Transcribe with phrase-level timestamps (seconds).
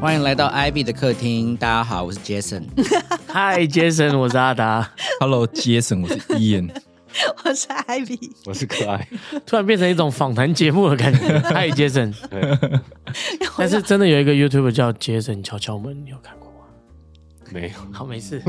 [0.00, 2.64] 欢迎来到 Ivy 的客厅，大家好，我是 Jason。
[3.28, 4.90] 嗨，Jason，我是阿达。
[5.20, 6.70] Hello，Jason，我是 Ian。
[7.44, 9.06] 我是 Ivy，我是可爱，
[9.44, 11.38] 突然变成一种访谈节目的感觉。
[11.44, 12.14] 嗨，Jason。
[13.58, 16.64] 但是真的有一个 YouTube 叫 Jason 敲敲门，你有看过吗？
[17.52, 18.42] 没有，好，没事。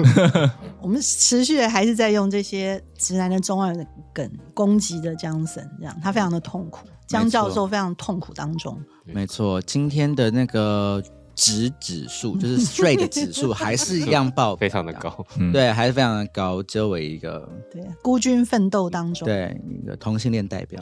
[0.81, 8.81] 我们持续的还是在用这些直男的中二的梗攻击的江森，这样他非常的痛苦，江教授非常痛苦当中。
[9.03, 11.03] 没错，今天的那个
[11.41, 20.79] 值指数就是 straight 指数还是一样爆，非常的，高，对，还是非常的高，作为一个，对，孤军奋斗当中，对，一个同性恋代表。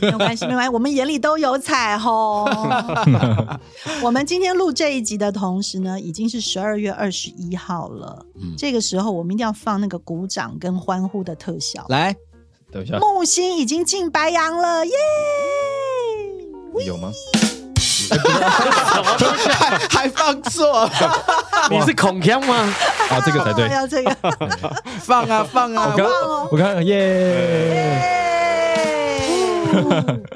[0.00, 2.46] 没有关系，没关系，我们眼里都有彩虹。
[4.02, 8.24] 我们今天录这一集的同时呢，已经是十二月二十一号了。
[8.40, 11.84] 嗯这个时候我们一定要放那个鼓掌跟欢呼的特效。
[11.88, 12.16] 来，
[12.70, 14.92] 等一下，木星已经进白羊了，耶！
[16.86, 17.10] 有吗？
[19.58, 20.88] 还还放错，
[21.70, 22.54] 你是孔锵吗？
[23.10, 23.68] 啊，这个才对。
[23.74, 24.16] 要这个。
[25.00, 26.96] 放啊放啊我，刚哦我刚耶，
[27.74, 28.16] 耶！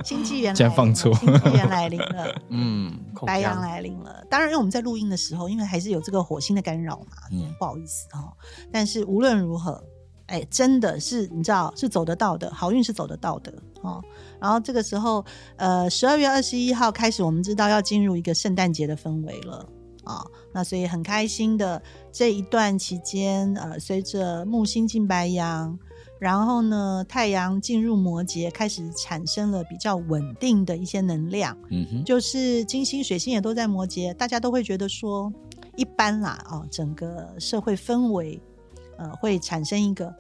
[0.05, 2.93] 新纪元来临了竟然放错新纪元来临了，嗯，
[3.27, 3.63] 白羊锵。
[3.63, 4.25] 来临了。
[4.31, 8.33] 当然，因为我们在录音的时候，因为还是有这个火星的干扰嘛，嗯不好意思哦。
[8.73, 9.83] 但是无论如何，
[10.27, 14.03] 哎，真的是你知道是走得到的，好运是走得到的哦。
[14.41, 15.25] 然后这个时候，
[15.57, 19.69] 呃，十二月二十一号开始，我们知道要进入一个圣诞节的氛围了。
[20.05, 21.83] 啊、那所以很开心的
[22.13, 25.79] 这一段期间，呃，随着木星进白羊，
[26.21, 31.57] 然后呢，太阳进入摩羯，开始产生了比较稳定的一些能量。
[31.71, 35.33] 嗯哼，就是金星、水星也都在摩羯，大家都会觉得说，
[35.75, 38.39] 一般啦，哦，整个社会氛围，
[38.99, 40.15] 呃，会产生一个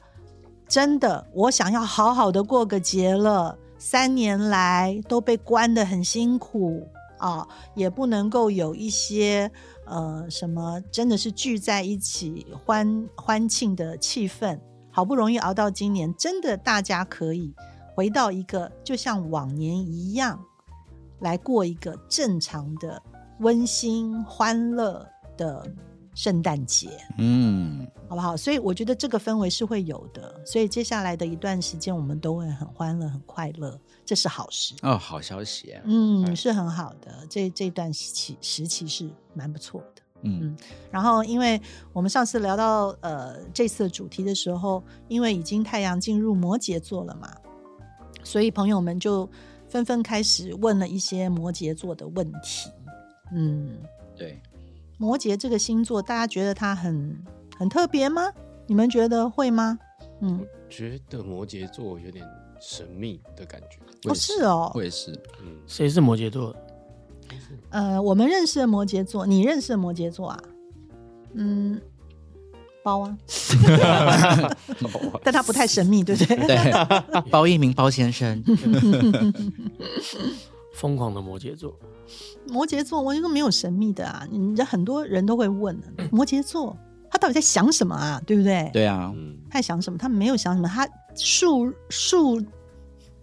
[0.66, 9.50] 真的，我想要好好的过个节了，三年来都被关得很辛苦啊，也不能够有一些
[9.86, 14.58] 呃什么，真的是聚在一起欢欢庆的气氛，
[14.90, 17.54] 好不容易熬到今年，真的大家可以
[17.94, 20.42] 回到一个就像往年一样。
[21.20, 23.00] 来过一个正常的、
[23.40, 25.06] 温馨、欢乐
[25.38, 25.66] 的
[26.14, 26.88] 圣诞节，
[27.18, 28.36] 嗯，好不好？
[28.36, 30.40] 所以我觉得这个氛围是会有的。
[30.46, 34.74] 所以接下来的一段时间，我们都会很欢乐、很快乐，这是好事。
[34.82, 37.26] 哦，好消息啊，嗯，是很好的。
[37.28, 40.02] 这这段时期时期是蛮不错的。
[40.26, 40.56] 嗯
[40.90, 41.60] 然后，因为
[41.92, 47.30] 我们上次聊到呃这次的主题的时候，因为已经太阳进入摩羯座了嘛，
[48.22, 49.28] 所以朋友们就
[49.68, 52.70] 纷纷开始问了一些摩羯座的问题。
[53.34, 53.76] 嗯，
[54.16, 54.40] 对，
[54.98, 57.16] 摩羯这个星座，大家觉得它很
[57.58, 58.22] 很特别吗？
[58.66, 59.78] 你们觉得会吗？
[60.20, 62.24] 嗯，觉得摩羯座有点
[62.60, 63.78] 神秘的感觉，
[64.08, 65.10] 哦，是哦，我也是，
[65.42, 66.58] 嗯，谁是摩羯座的？
[67.70, 70.40] 呃，我们认识的摩羯座，你认识的摩羯座啊？
[71.34, 71.80] 嗯，
[72.84, 73.18] 包啊，
[75.24, 76.36] 但他不太神秘，对不对？
[76.46, 78.42] 对， 包一鸣包先生，
[80.74, 81.74] 疯狂的摩羯座。
[82.48, 86.76] 摩羯座，我觉得没有神秘的啊，你这很多人都会问的摩羯座
[87.10, 88.20] 他到底在想什么啊？
[88.26, 88.68] 对不对？
[88.72, 89.98] 对啊，嗯，他在想什么？
[89.98, 92.44] 他没有想什么，他数数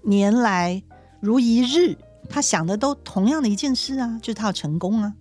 [0.01, 0.81] 年来
[1.19, 1.95] 如一日，
[2.29, 5.13] 他想的都同样的一件事啊，就是他要成功啊，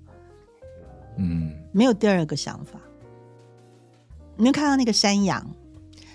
[1.19, 2.81] 嗯，没有第二个想法。
[4.37, 5.45] 你们看到那个山羊，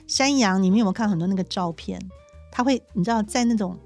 [0.07, 2.01] 山羊，你们有没有看很多那个照片？
[2.51, 3.77] 他会，你知道，在那种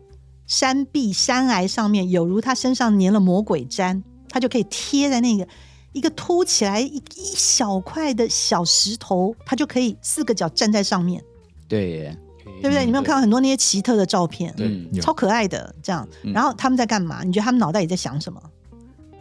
[0.50, 5.48] 山壁、山崖上面，有如他身上粘了魔鬼毡，他就可以贴在那个
[5.94, 11.24] 一个凸起来一一小块的小石头，他就可以四个脚站在上面，
[11.68, 12.18] 对耶，
[12.64, 12.84] 对不对？
[12.84, 14.52] 你没有看到很多那些奇特的照片？
[14.58, 16.06] 嗯，超可爱的这样。
[16.24, 17.24] 嗯然后他们在干嘛？
[17.24, 18.42] 你觉得他们脑袋里在想什么？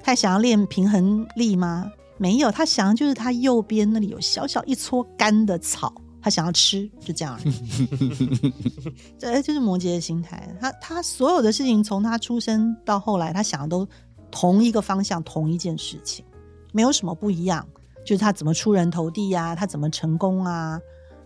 [0.02, 1.92] 他想要练平衡力吗？
[2.16, 5.92] 没有，他想的就是他右边那里有小小一撮干的草，
[6.28, 8.52] 他想要吃，就这样而已。
[9.18, 10.54] 这就是摩羯的心态。
[10.60, 13.88] 他他所有的事情，从他出生到后来，他想的都
[14.30, 16.22] 同一个方向，同一件事情，
[16.70, 17.66] 没有什么不一样。
[18.04, 20.78] 就是他怎么出人头地呀、他怎么成功啊？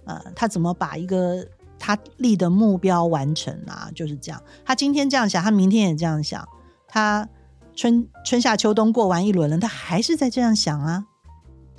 [0.04, 1.44] 呃，他怎么把一个
[1.78, 3.90] 他立的目标完成啊？
[3.92, 4.40] 就是这样。
[4.64, 6.48] 他今天这样想，他明天也这样想。
[6.86, 7.28] 他
[7.74, 11.06] 春春夏秋冬过完一轮了，他还是在这样想啊。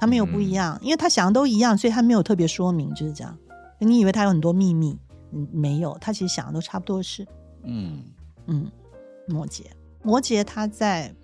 [0.03, 3.37] 他没有不一样，因为他想的都一样，所以他没有特别说明，就是这样。
[3.79, 4.99] 你以为他有很多秘密？
[5.31, 7.25] 嗯，没有，他其实想的都差不多是。
[7.63, 8.03] 嗯
[8.47, 8.69] 嗯，
[9.29, 9.61] 摩羯，
[10.01, 11.15] 摩羯他在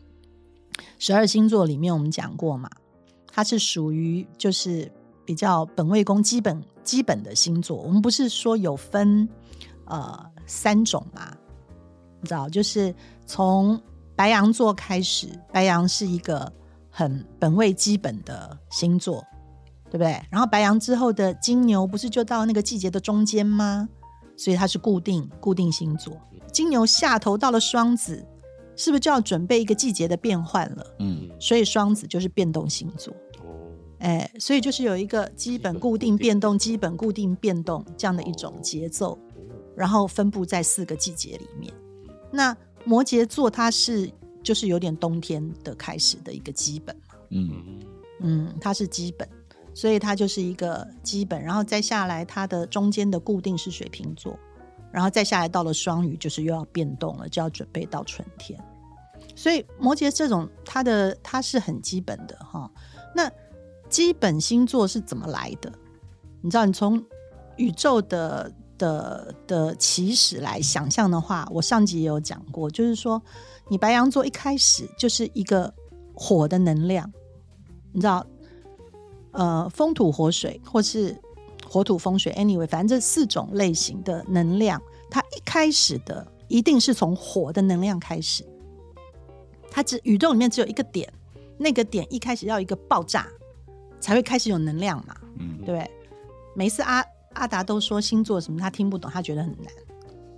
[0.98, 2.70] 十二星座里面，我们讲过嘛，
[3.28, 4.90] 他是属于就是
[5.26, 7.76] 比较本位宫基本基本的星座。
[7.76, 9.28] 我们不是说有分
[9.84, 11.36] 呃三种嘛？
[12.22, 12.96] 你知道，就是
[13.26, 13.78] 从
[14.16, 16.50] 白羊座开始，白羊是一个
[17.00, 19.26] 很本位基本的星座，
[19.86, 20.22] 对不对？
[20.30, 23.88] 然后白羊之后的金牛不是就到那个季节的中间吗？
[24.36, 26.14] 所以它是固定固定星座。
[26.52, 28.26] 金牛下头到了双子，
[28.76, 30.86] 是不是就要准备一个季节的变换了？
[31.00, 33.14] 嗯所以双子就是变动星座。
[33.46, 39.18] 哦，哎，所以就是有一个基本固定变动、基本固定变动这样的一种节奏，
[39.74, 41.74] 然后分布在四个季节里面。
[42.30, 42.54] 那
[42.84, 44.12] 摩羯座它是
[44.50, 47.80] 就是有点冬天的开始的一个基本嘛，嗯嗯，
[48.22, 49.30] 嗯，它是基本，
[49.76, 54.36] 所以它就是一个基本，然后再下来它的中间的固定是水瓶座，
[54.92, 58.60] 然后再下来到了双鱼，就是又要变动了，就要准备到春天。
[59.36, 62.72] 所以摩羯这种它的它是很基本的哈。
[63.16, 63.32] 那
[63.88, 65.72] 基本星座是怎么来的？
[66.42, 67.06] 你知道，你从
[67.58, 73.22] 宇宙的的的起始来想象的话，我上集也有讲过，就是说，
[73.68, 75.72] 你白羊座一开始就是一个
[76.16, 77.12] 火的能量，
[77.92, 78.26] 你知道，
[79.34, 81.16] 呃，风土火水，或是
[81.70, 84.82] 火土风水，anyway，反正这四种类型的能量，
[85.12, 88.44] 它一开始的一定是从火的能量开始，
[89.70, 91.14] 它只宇宙里面只有一个点，
[91.58, 93.28] 那个点一开始要一个爆炸，
[94.00, 95.92] 才会开始有能量嘛，嗯对不对？
[96.56, 99.72] 每一次阿阿达都说星座什么他听不懂，他觉得很难。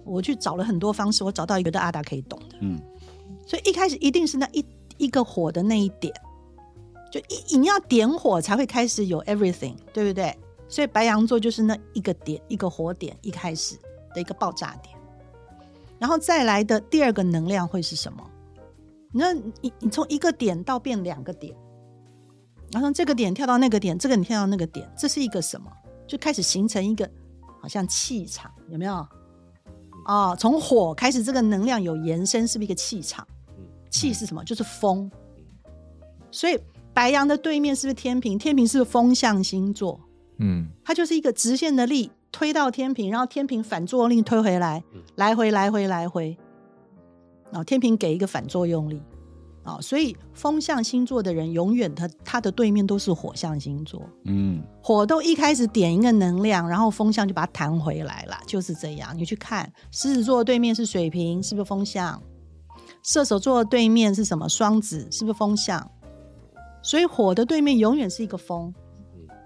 [0.04, 2.58] 我去找了很多方式，我找到一个阿达可以懂的。
[2.62, 2.80] 嗯
[3.46, 4.66] 所以一开始一定是那一
[4.98, 6.14] 一个火的那一点，
[7.12, 10.38] 就一你要点火才会开始有 everything，对不对？
[10.68, 13.76] 所以白羊座就是那一个点，一个火点，一开始
[14.14, 14.96] 的一个爆炸点。
[16.00, 18.24] 然后再来的第二个能量会是什么？
[19.12, 21.54] 那你你从一个点到变两个点，
[22.72, 25.70] 然后从这个点跳到那个点，这个你跳到那个点，这是一个什么？
[26.12, 27.10] 就开始形成一个
[27.62, 29.08] 好像气场，有没有？
[30.06, 33.26] 哦，从火开始，这个能量有延伸，是不是一个气场？
[33.90, 34.44] 气是什么？
[34.44, 35.10] 就是风。
[36.30, 36.60] 所以
[36.94, 38.38] 白羊的对面是不是天平？
[38.38, 39.98] 天平是不是风象星座？
[40.40, 44.84] 嗯它就是一个直线的力推到天平，然后天平反作用力推回来，
[45.16, 46.38] 来回来回来回，
[47.46, 49.02] 然后天平给一个反作用力
[49.64, 59.16] 啊、所以风象星座的人永远他他的对面都是火象星座，嗯火都一开始点一个能量，然后风象就把它弹回来了，就是这样。
[59.16, 62.22] 你去看狮子座的对面是水瓶，是不是风象？
[63.04, 64.50] 射手座的对面是什么？
[64.50, 65.92] 双子，是不是风象？
[66.82, 68.74] 所以火的对面永远是一个风，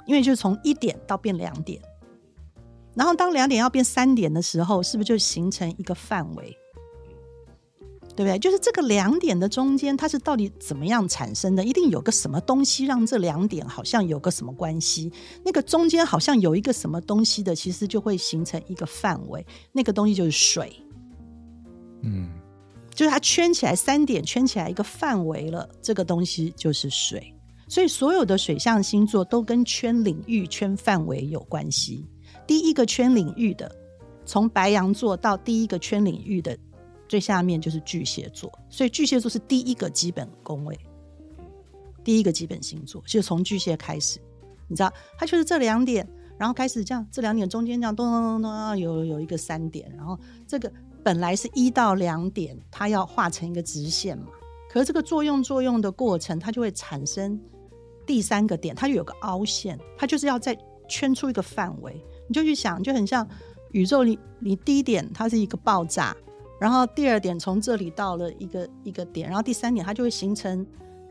[0.05, 1.81] 因为就是从一点到变两点，
[2.93, 6.57] 然后当两点要变三点的时候，是不是就形成一个范围？
[8.15, 8.39] 对不对？
[8.39, 11.63] 就是这个两点的中间，它是到底怎么样产生的？
[11.63, 15.11] 一定有个什么东西让这两点好像有个什么关系？
[15.43, 19.45] 那个中间好像有一个什么东西的，其实就会形成一个范围。
[19.73, 20.73] 那个东西就是水，
[22.03, 22.29] 嗯
[22.93, 27.33] 就是它圈起来三点，圈起来一个范围了，这个东西就是水。
[27.67, 32.05] 所以所有的水象星座都跟圈领域、圈范围有关系。
[32.47, 33.69] 第一个圈领域的，
[34.25, 36.57] 从白羊座到第一个圈领域的
[37.15, 40.77] 最下面就是巨蟹座，所以巨蟹座是第一个基本宫位，
[42.03, 44.19] 第一个基本星座，就从巨蟹开始。
[44.67, 46.05] 你知道，它就是这两点，
[46.37, 50.69] 然后开始这样，这两点中间这样咚咚咚咚，有有一个三点，然后这个
[51.01, 54.25] 本来是一到两点，它要画成一个直线嘛。
[54.69, 57.39] 可是这个作用作用的过程，它就会产生
[58.05, 60.53] 第三个点，它就有个凹陷，它就是要再
[60.89, 61.95] 圈出一个范围。
[62.27, 63.25] 你就去想，就很像
[63.71, 66.13] 宇宙里，你第一点它是一个爆炸，
[66.65, 70.65] 然后第二点从这里到了一个一个点，然后第三点它就会形成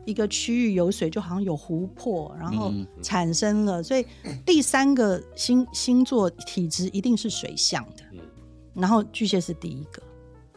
[0.04, 3.80] 一个区域有水，就好像有湖泊，然后嗯产生了。
[3.80, 4.04] 所以
[4.44, 8.02] 第三个星星座体质一定是水象的，
[8.74, 10.02] 然后巨蟹是第一个，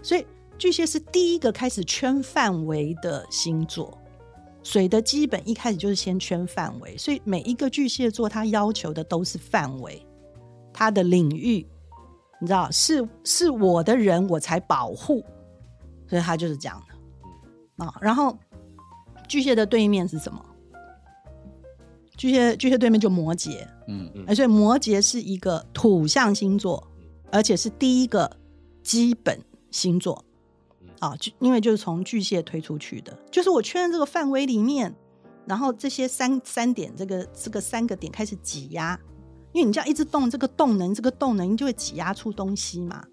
[0.01, 0.25] 所以
[0.58, 3.96] 巨蟹是第一个开始圈范围的星座。
[4.63, 10.04] 水的基本一开始就是先圈范围，所以每一个巨蟹座它要求的都是范围，
[10.74, 11.63] 它的领域，
[12.39, 15.24] 你知道是是我的人我才保护，
[16.08, 17.96] 所以他就是这样的啊。
[18.01, 18.38] 然后
[19.27, 20.44] 巨蟹的对面是什么？
[22.15, 26.88] 巨蟹巨蟹对面就摩羯，嗯嗯，所以摩羯是一个土象星座，
[27.32, 28.38] 而且是第一个
[28.82, 29.39] 基本
[29.70, 30.25] 星座
[31.00, 34.96] 啊，就因为就是从巨蟹推出去的，就是我确认这个范围里面，
[35.46, 39.00] 然后这些三三点，这个这个三个点开始挤压，
[39.54, 43.04] 因为你这样一直动，这个动能，这个动能就会挤压出东西嘛。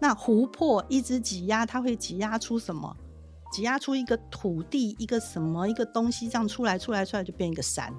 [0.00, 2.96] 那湖泊一直挤压，它会挤压出什么？
[3.52, 7.92] 挤压出一个土地，一个什么一个东西，这样出来，出来，出来就变一个山。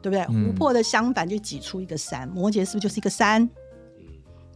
[0.00, 0.20] 对不对？
[0.30, 3.48] 嗯湖泊的相反就挤出一个山，摩羯是不是就是一个山？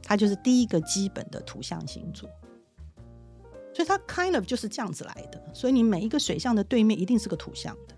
[0.02, 2.28] 它就是第一个基本的土象星座。
[3.74, 5.40] 所以它 kind of 就是这样子来的。
[5.52, 7.95] 所以你每一个水象的对面一定是个土象的，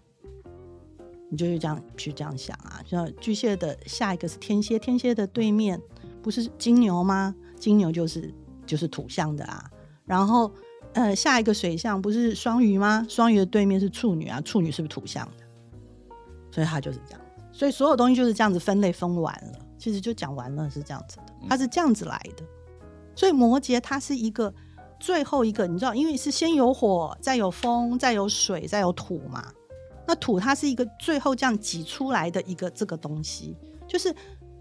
[1.30, 2.80] 你就是这样去这样想啊。
[2.86, 5.80] 像巨蟹的下一个是天蝎，天蝎的对面
[6.22, 7.34] 不是金牛吗？
[7.58, 8.32] 金牛就是
[8.66, 9.64] 就是土象的啊。
[10.04, 10.50] 然后
[10.94, 13.06] 呃，下一个水象不是双鱼吗？
[13.08, 15.44] 双鱼的对面是处女啊，处女是不是土象的？
[16.50, 17.20] 所以它就是这样。
[17.52, 22.44] 所以所有东西就是这样子分类分完了，其实就讲完了是这样子的，它是这样子来的。
[23.14, 24.52] 所以摩羯它是一个
[25.00, 29.44] 最后一个，你知道，因为是先有火，再有风，再有水，再有土嘛。
[30.08, 33.54] 那土它是一个最后这样挤出来的一个这个东西，
[33.86, 34.12] 就是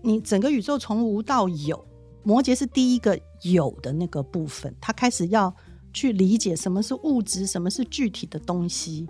[0.01, 1.81] 你整个宇宙从无到有，
[2.21, 5.55] 摩羯是第一个有的那个部分，它开始要
[5.93, 9.07] 去理解什么是物质，什么是具体的东西。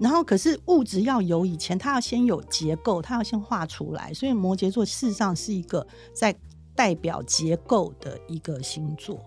[0.00, 4.12] 然后，可是物质要有以前，它要先有结构，它要先画出来。
[4.12, 6.34] 所以摩羯座事实上是一个在
[6.74, 9.18] 代表结构的一个星座。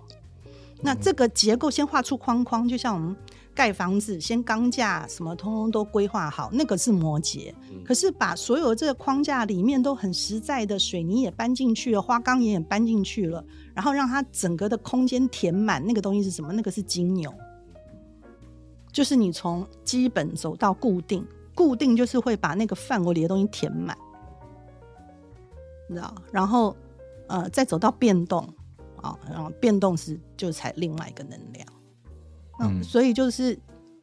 [0.82, 3.16] 那这个结构先画出框框，就像我们
[3.60, 7.54] 盖房子，先钢架什么通通都规划好，那个是摩羯。
[7.84, 16.54] 可是把所有这个框架里面都很实在的水泥也搬进去了，花岗岩也搬进去了，然后让它整个的空间填满，那个东西是什么？
[16.54, 17.30] 那个是金牛。
[18.94, 23.98] 就是你从基本走到固定，固定就是会把那个范围里的东西填满，
[25.89, 26.16] 你知道？
[26.32, 26.74] 然后
[27.28, 28.39] 呃，再走到变动
[29.01, 31.68] 啊，然后变动是就才另外一个能量。
[32.60, 33.58] 嗯，所以就是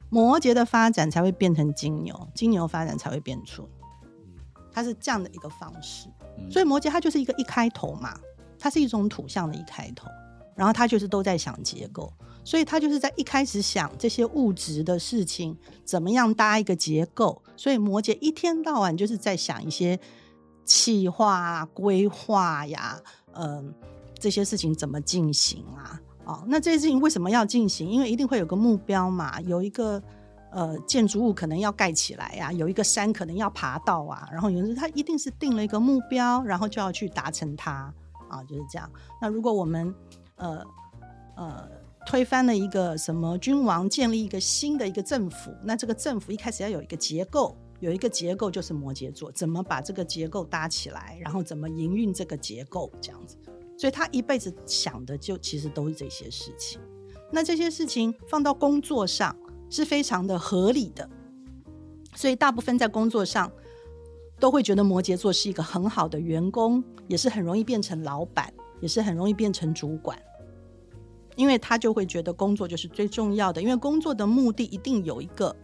[0.09, 3.69] 摩羯的发展才会变成金牛，金牛发展才会变出，
[4.73, 6.09] 它是这样的一个方式。
[6.51, 8.19] 所以摩羯它就是一个一开头嘛，
[8.59, 10.09] 它是一种土象的一开头，
[10.55, 12.13] 然后它就是都在想结构。
[12.45, 17.43] 所以它就是在一开始想这些物质的事情，怎么样搭一个结构。
[17.57, 19.99] 所以摩羯一天到晚就是在想一些
[20.65, 23.01] 企划、规划呀，
[23.33, 23.75] 嗯，
[24.21, 26.01] 这些事情怎么进行啊？
[26.27, 27.89] 哦，那这件事情为什么要进行？
[27.89, 30.03] 因为一定会有个目标嘛，有一个
[30.51, 37.95] 呃建筑物可能要盖起来呀，有一个山可能要爬到啊，然后有时他一定是定了一个目标，然后就要去达成它
[38.29, 38.91] 啊，就是这样。
[39.23, 39.95] 那如果我们
[40.37, 40.63] 呃
[41.37, 41.69] 呃。
[42.09, 45.53] 推翻了一个什么君王，建立一个新的一个政府。
[45.65, 53.37] 那这个政府一开始要有一个结构，有一个结构就是摩羯座，怎么把这个结构搭起来，然后怎么营运这个结构，这样子。
[53.77, 56.81] 所以他一辈子想的就其实都是这些事情。
[57.31, 59.37] 那这些事情放到工作上
[59.69, 61.09] 是非常的合理的，
[62.15, 63.51] 所以大部分在工作上
[64.39, 70.17] 都会觉得摩羯座是一个很好的员工，也是很容易变成老板，也是很容易变成主管。
[71.35, 75.55] 因为他就会觉得工作就是最重要的，因为工作的目的一定有一个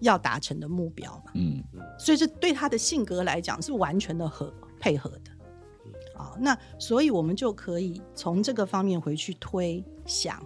[0.00, 1.32] 要达成的目标嘛。
[1.34, 1.62] 嗯，
[1.98, 5.31] 所以这对他的性格来讲是完全的合配合的。
[6.22, 10.40] 啊，那所以我们就可以从这个方面回去推想，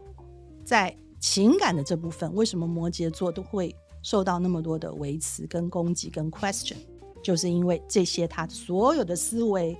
[0.64, 6.76] 在情感的这部分，为什么摩羯座都会受到那么多的维持、跟攻击、跟 question，
[7.22, 9.76] 就是因为这些他所有的思维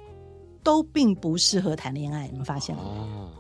[0.63, 3.33] 都并不适合谈恋爱，你们发现了吗？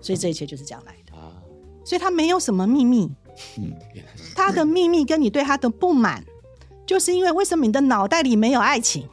[0.00, 1.40] 所以这一切就是这样来的啊！
[1.84, 3.08] 所以他没有什么秘密，
[3.58, 3.72] 嗯，
[4.34, 6.24] 他的秘密跟你对他的不满，
[6.84, 9.08] 就是因为为什么你的脑袋里没有爱情？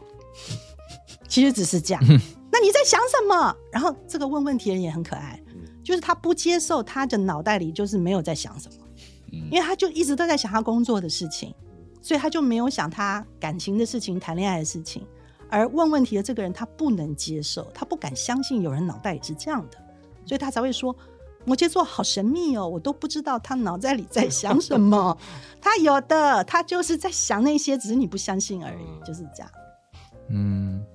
[1.29, 2.03] 其实只是这样。
[2.51, 3.55] 那你在想什么？
[3.71, 5.41] 然后这个问问题人也很可爱，
[5.83, 8.85] 就是他不接受他的脑袋里就是没有在想什么，
[9.51, 11.53] 因为他就一直都在想他工作的事情，
[12.01, 15.05] 所以他就没有想他感情的事情、谈恋爱的事情。
[15.51, 19.77] 而问问题的这个人，他不能接受，他不敢相信有人脑袋也是这样的。
[20.25, 20.95] 所以他才会说
[21.45, 25.17] 摩羯座好神秘哦，我都不知道他脑袋里在想什么。
[25.59, 29.51] 他有的，他就是在想那些，只是你不相信而已，就是这样。
[30.29, 30.85] 嗯，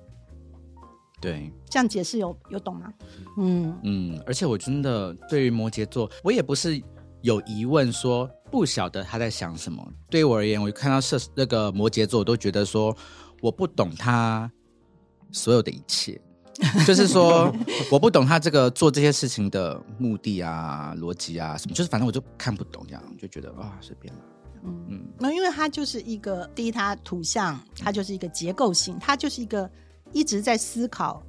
[1.25, 2.93] 对，这样解释有有懂吗？
[3.37, 6.79] 嗯嗯，而且我真的对于摩羯座，我也不是
[7.21, 9.83] 有疑问，说不晓得他在想什么。
[10.07, 12.95] 对于我而言，我看到射那个摩羯座，我都觉得说
[13.41, 14.51] 我不懂他
[15.31, 16.21] 所有的一切。
[16.87, 17.51] 就是说，
[17.91, 24.21] 我不懂他这个做这些事情的目的啊、逻辑啊什么，就是反正我就看不懂，这样就觉得啊，随便吧。
[24.63, 29.69] 嗯嗯，那因为他就是一个第一，他图像，它就是一个结构性，它就是一个
[30.15, 31.21] 一直在思考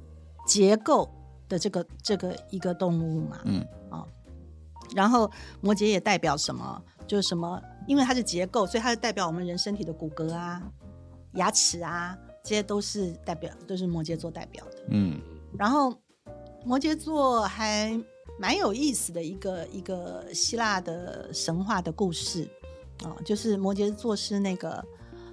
[0.47, 1.07] 结构
[1.49, 3.41] 的这个这个一个动物嘛。
[3.43, 4.07] 嗯啊，
[4.95, 5.29] 然后
[5.59, 6.81] 摩羯也代表什么？
[7.05, 7.61] 就是什么？
[7.85, 10.63] 因为它是结构，所以它是代表我们人身体的骨骼啊、
[11.33, 12.17] 牙齿啊。
[12.43, 14.77] 这些都是代表，都是摩羯座代表的。
[14.91, 15.19] 嗯，
[15.59, 15.93] 然后
[16.63, 18.01] 摩羯座还
[18.39, 22.47] 蛮有意思的一个一个希腊的神话的故事
[23.03, 24.81] 啊，就是摩羯座是那个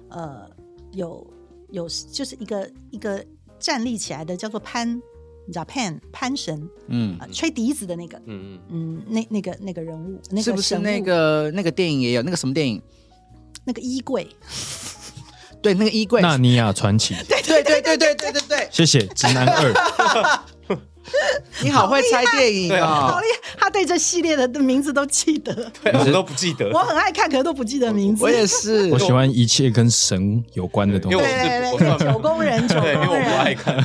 [0.09, 0.49] 呃
[0.91, 1.25] 有
[1.69, 3.25] 有就是一个一个
[3.59, 5.01] 站立起来的叫做潘
[5.47, 12.81] 你知道潘潘神嗯啊、，吹笛子的那个，嗯嗯，嗯，那那个那个人物，那个是不是那个那个电影也有那个什么电影？
[13.63, 14.27] 那个衣柜？
[15.61, 16.21] 对，那个衣柜。
[16.21, 19.73] 纳尼亚传奇， 对对对对对对对对，谢谢直男二，
[21.63, 22.85] 你好会猜电影哦。
[22.85, 25.53] 好厉害，他对这系列的名字都记得。
[25.83, 28.23] 对，我都不记得，我很爱看，可是都不记得名字。
[28.23, 31.29] 我也是我，喜欢一切跟神有关的东西因为。
[31.29, 33.77] 对对对对，九宫人，九对，因为宫我不爱，看，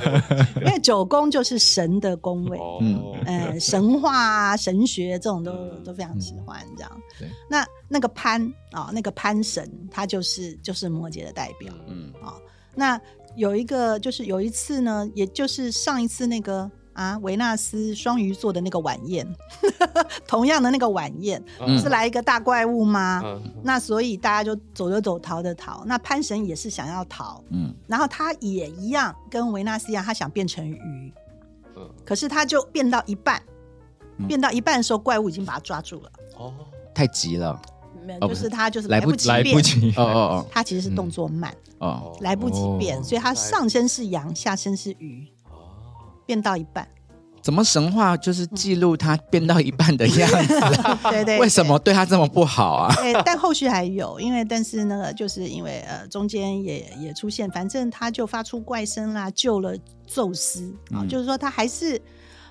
[0.64, 2.58] 因为九宫就是神的宫位。
[2.80, 5.52] 嗯哦，呃，神话啊、神学这种都
[5.84, 6.90] 都非常喜欢这样。
[7.48, 12.34] 那那个潘啊、那个潘神，他就是就是摩羯的代表嗯啊、
[12.74, 13.00] 那
[13.36, 16.70] 有一个就是有一次呢，也就是上一次那个
[17.00, 19.26] 啊维纳斯双鱼座的那个晚宴，
[20.28, 23.22] 同样的那个晚宴，嗯不是来一个大怪物吗？
[23.24, 25.82] 嗯那所以大家就走着走，逃着逃。
[25.86, 31.12] 那潘神也是想要逃，嗯然后他也一样跟维纳斯一样，他想变成鱼，
[31.76, 33.42] 嗯，可是他就变到一半，
[34.18, 36.12] 嗯变到一半的时候，怪物已经把他抓住了。
[36.36, 36.52] 哦，
[36.94, 37.58] 太急了。
[38.06, 45.39] 没有，哦就是他就是来不不及变，来不及，哦哦 他其实是动作慢，哦哦，来不及变，哦所以他上身是羊，下身是鱼，哦，
[46.30, 46.86] 变到一半。
[47.42, 50.60] 怎么神话就是记录他变到一半的样子？
[51.10, 52.94] 对对，为什么对他这么不好啊？
[52.94, 53.12] 对？
[53.12, 59.74] 对，但后续还有，因为但是那个就是因为呃中间也也出现，反正他就发出怪声啦，救了
[60.06, 62.00] 宙斯啊，嗯就是说他还是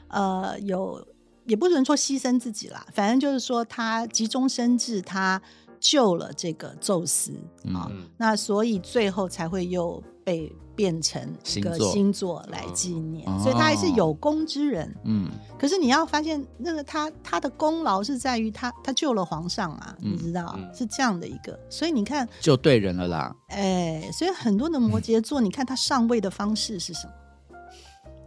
[0.10, 1.02] 呃有，
[1.46, 5.40] 也不能说牺牲自己啦，反正就是说他急中生智，他
[5.80, 7.32] 救了这个宙斯
[7.74, 7.92] 啊。
[8.18, 11.22] 那所以最后才会又被变成
[11.56, 14.96] 一个星座来纪念，哦所以他还是有功之人。
[15.04, 21.60] 嗯可是你要发现，那个他他的功劳是在于他他救了皇上啊，嗯你知道、嗯是这样的一个。
[21.70, 23.36] 所以你看，就对人了啦。
[23.50, 27.14] 哎，所以很多的摩羯座，你看他上位的方式是什么？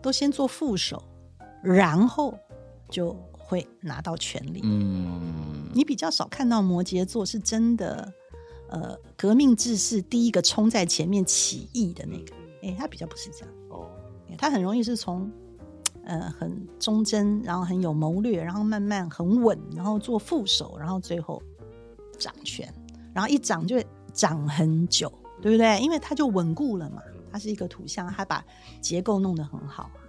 [0.02, 1.02] 都先做副手，
[1.62, 2.34] 然后
[2.90, 3.16] 就
[3.52, 4.62] 会拿到权力。
[4.64, 8.10] 嗯，你比较少看到摩羯座是真的，
[8.70, 12.34] 呃，革命志士第一个冲在前面起义的那个。
[12.62, 13.90] 哎、他比较不是这样，哦，
[14.30, 15.30] 诶他很容易是从，
[16.04, 21.42] 呃，很忠贞，然后很有谋略，然后慢慢很稳，然后做副手，然后最后
[22.18, 22.72] 掌权，
[23.12, 25.78] 然后一掌就会掌很久，对不对？
[25.80, 28.42] 因为他就稳固了嘛，他是一个土象，他把
[28.80, 30.00] 结构弄得很好啊。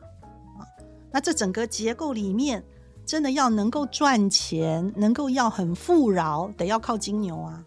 [0.60, 0.62] 啊
[1.12, 2.64] 那这整个结构里面，
[3.06, 7.64] 真的要能够赚钱，能够要很富饶，得要靠金牛啊。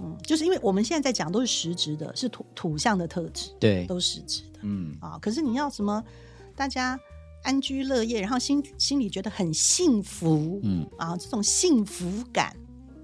[0.00, 5.18] 嗯，就是因为我们现在在讲都是实质的，是土土象的特质，对，都是实质的嗯啊。
[5.20, 6.02] 可是你要什么，
[6.56, 6.98] 大家
[7.44, 12.56] 安居乐业，然后心心里觉得很幸福，嗯啊，这种幸福感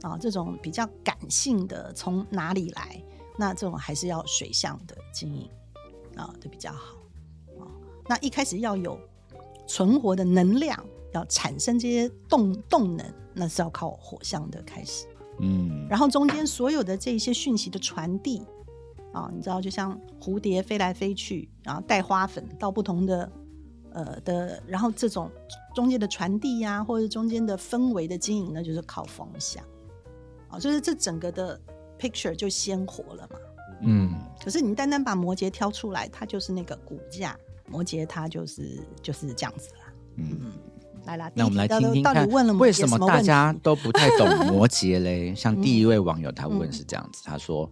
[0.03, 3.01] 啊，这种比较感性的从哪里来？
[3.37, 5.49] 那这种还是要水象的经营
[6.17, 6.97] 啊，的比较好
[7.61, 7.71] 啊。
[8.09, 8.99] 那一开始要有
[9.69, 15.07] 存活的能量，要产生这些动动能，那是要靠火象的开始。
[15.41, 18.43] 嗯，然后中间所有的这些讯息的传递
[19.13, 23.31] 啊，你知道，就像蝴蝶飞来飞去，然后带花粉到不同的
[23.93, 25.31] 呃的，然后这种
[25.75, 29.63] 中间的传递呀、或者中间的氛围的经营呢，就是靠风向
[30.49, 31.61] 啊，就是这整个的
[32.01, 33.39] picture 就鲜活了嘛。
[33.83, 37.39] 嗯，可是你单单把摩羯挑出来，它就是那个骨架，
[37.71, 39.93] 摩羯他就是就是这样子啦。
[40.17, 40.39] 嗯。
[40.41, 40.53] 嗯，
[41.07, 45.33] 来啦，那我们来听听看到底问了，为什么大家都不太懂摩羯嘞？
[45.37, 47.71] 像第一位网友他问是这样子，他说：“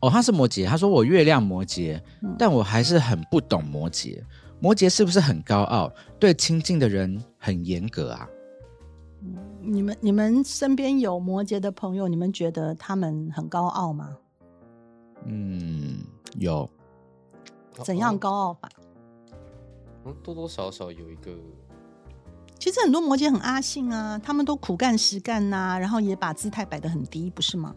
[0.00, 4.22] 哦，他是摩羯，他说我月亮摩羯，嗯但我还是很不懂摩羯。
[4.58, 8.26] 摩羯是不是很高傲，对亲近的人很严格啊？
[9.60, 14.16] 你们你们身边有摩羯的朋友，你们觉得他们很高傲吗？
[15.26, 15.98] 嗯，
[16.38, 16.68] 有，
[17.84, 18.70] 怎样高傲法？
[20.06, 20.14] 嗯？
[20.22, 21.32] 多多少少有一个，
[22.58, 27.74] 其实很多摩羯很阿信啊，他们都苦干实干呐、然后也把姿态摆得很低，不是吗？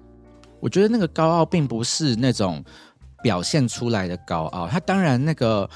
[0.60, 2.64] 我觉得那个高傲并不是那种
[3.24, 5.70] 表现出来的高傲，他当然那个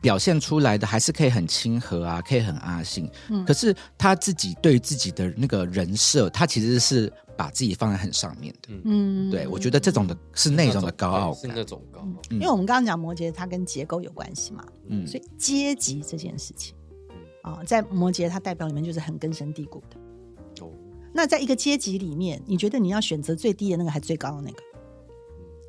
[0.00, 3.08] 表现出来的还是可以很亲和啊，可以很阿信。
[3.28, 8.68] 嗯可是他自己对自己的那个人设，他其实是把自己放在很上面的。
[8.84, 11.64] 嗯，对，我觉得这种的是那种的高傲感是那。
[11.64, 16.74] 种高傲，嗯因为我们刚刚讲摩羯，它跟结构有关系嘛，嗯所以阶级这件事情
[17.42, 20.64] 啊、在摩羯它代表里面就是很根深蒂固的。
[20.64, 20.70] 哦，
[21.12, 24.62] 那在一个阶级里面，你觉得你要选择最低的那个还是最高的那个？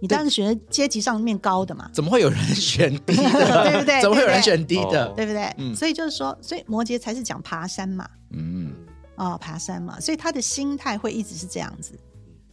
[0.01, 3.23] 你当然是选择阶级上面高的嘛，怎么会有人选低的？
[3.71, 5.05] 对不对怎么会有人选低的？
[5.07, 5.53] 哦对不对？
[5.57, 8.73] 嗯所以就是说，所以摩羯才是讲爬山嘛，嗯
[9.15, 11.93] 哦、爬山嘛，所以他的心态会一直是这样子。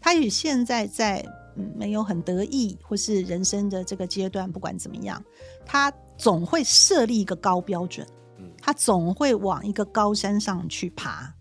[0.00, 1.24] 他与现在在
[1.56, 5.22] 嗯没有很得意，或是人生的这个阶段，不管怎么样，
[5.64, 8.06] 他总会设立一个高标准，
[8.38, 11.32] 嗯他总会往一个高山上去爬。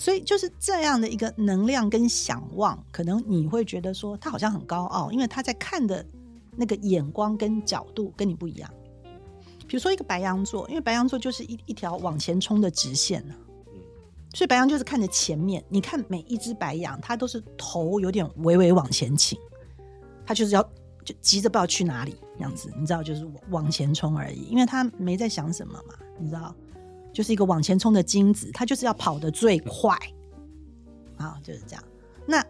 [0.00, 6.02] 所以就是这样的一个能量跟想望，可能你会觉得说他好像很高傲，因为他在看的
[6.56, 8.70] 那个眼光跟角度跟你不一样。
[9.68, 13.44] 比如说一个白羊座，因为白羊座就是一一条往前冲的直线呢、嗯
[14.32, 15.62] 所以白羊就是看着前面。
[15.68, 19.38] 你看每一只白羊，它都是头有点微微往前倾，
[20.24, 20.62] 它就是要
[21.04, 26.54] 就急着不知道去哪里这样子，你知道，就是往往前冲而已，因为它没在想什么嘛，你知道，
[27.12, 29.96] 就是一个往前冲的精子，它就是要跑得最快
[31.16, 31.84] 啊，就是这样。
[32.26, 32.44] 那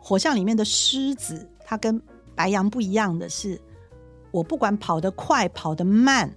[0.00, 2.00] 火象里面的狮子，它跟
[2.34, 3.60] 白羊不一样的是，
[4.30, 6.30] 我不管跑得快跑得慢，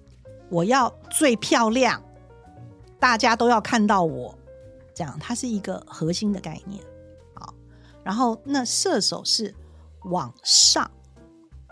[0.49, 2.01] 我要最漂亮，
[2.99, 4.37] 大家都要看到我，
[4.93, 6.81] 这样它是一个核心的概念。
[7.33, 7.53] 好，
[8.03, 9.53] 然后那射手是
[10.05, 10.89] 往上，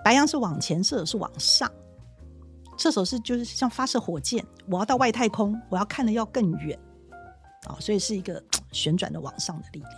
[0.03, 1.71] 白羊是往前，射手是往上。
[2.77, 6.77] 射手是就是像发射火箭，我要到外太空，我要看的要更远，
[7.67, 9.91] 啊、所以是一个 旋转的往上的力量。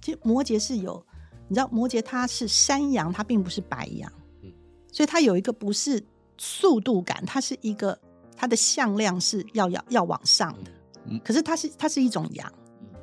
[0.00, 1.04] 其实摩羯是有，
[1.48, 4.10] 你知道摩羯它是山羊，它并不是白羊，
[4.42, 4.52] 嗯。
[4.92, 6.02] 所以它有一个不是
[6.38, 7.98] 速度感，它是一个
[8.36, 10.70] 它的向量是要要要往上的，
[11.06, 11.20] 嗯。
[11.24, 12.52] 可是它是它是一种羊，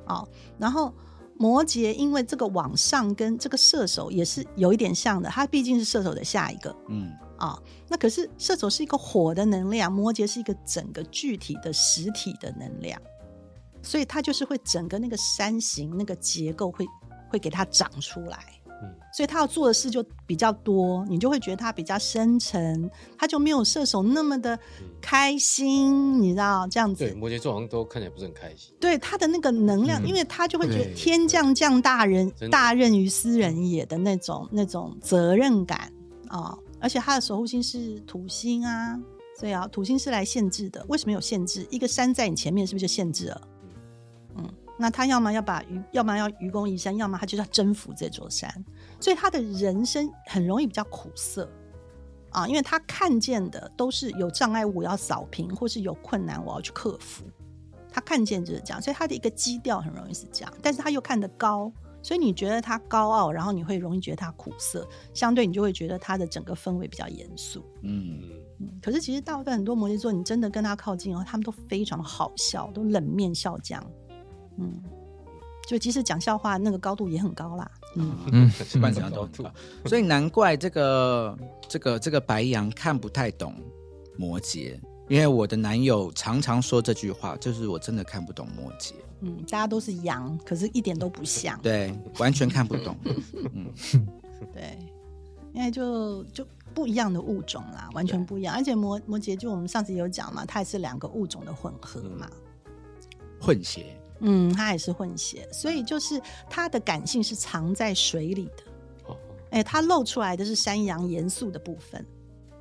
[0.07, 0.91] 哦，然后
[1.37, 13.01] 摩羯因为这个往上跟这个射手也是有一点像的，它毕竟是射手的下一个，嗯啊、那可是射手是一个火的能量，摩羯是一个整个具体的实体的能量，
[13.81, 16.85] 所以它就是会整个那个山形那个结构会
[17.29, 18.37] 会给它长出来。
[18.81, 24.59] 嗯所以他要做的事就比较多，你就会觉得他比较深沉，他就没有射手那么的
[25.01, 27.05] 开心，你知道这样子。
[27.05, 28.75] 对，摩羯座好像都看起来不是很开心。
[28.77, 35.89] 对他的那个能量，嗯因为他就会觉得天降降大人大任于斯人也的那种那种责任感
[36.27, 36.53] 啊、
[36.85, 38.95] 而且他的守护星是土星啊，
[39.39, 40.85] 所以啊，土星是来限制的。
[40.87, 41.65] 为什么有限制？
[41.71, 43.41] 一个山在你前面，是不是就限制了？
[44.35, 48.63] 嗯，那他要么要把愚，要么要愚公移山，要么他就要征服这座山，
[48.99, 51.49] 所以他的人生很容易比较苦涩。
[52.29, 57.23] 啊，因为他看见的都是有障碍物我要扫平，或是有困难我要去克服。
[57.91, 61.71] 他看见就是这样，所以他的一个基调很容易是这样，但是他又看得高，
[62.05, 67.65] 所以你觉得他高傲，然后你会容易觉得他苦涩，相对你就会觉得他的整个氛围比较严肃。
[67.81, 73.83] 嗯，嗯，嗯，可是其实大部分很多摩羯座，你真的跟他靠近哦，他们都非常的好笑，都冷面笑匠。
[74.59, 74.79] 嗯，
[75.67, 77.71] 就即使讲笑话，那个高度也很高啦。
[77.95, 79.51] 嗯，嗯，不管怎样都很高，
[79.87, 81.35] 所以难怪这个
[81.67, 83.55] 这个这个白羊看不太懂
[84.15, 88.93] 摩羯，因为我的男友常常说这句话，就是我真的看不懂摩羯，
[89.25, 91.59] 嗯，大家都是羊，可是一点都不像。
[91.61, 92.95] 对，完全看不懂。
[93.53, 93.73] 嗯，
[94.53, 94.77] 对，
[95.51, 98.53] 因为就就不一样的物种啦，完全不一样。
[98.53, 102.29] 而且摩摩羯就我们上次有讲嘛，它也是两个物种的混合嘛。
[103.41, 108.63] 混血，嗯，它也是混血，所以就是它的感性是藏在水里的。
[109.07, 109.17] 哦，
[109.49, 112.05] 哎，它露出来的是山羊严肃的部分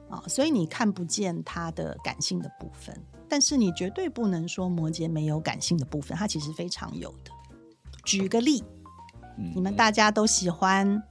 [0.09, 2.97] 啊、所以你看不见它的感性的部分。
[3.29, 7.31] 但是你绝对不能说摩羯没有感性的部分，它其实非常有的。
[8.05, 8.63] 举个例，
[9.39, 11.03] 嗯你们大家都喜欢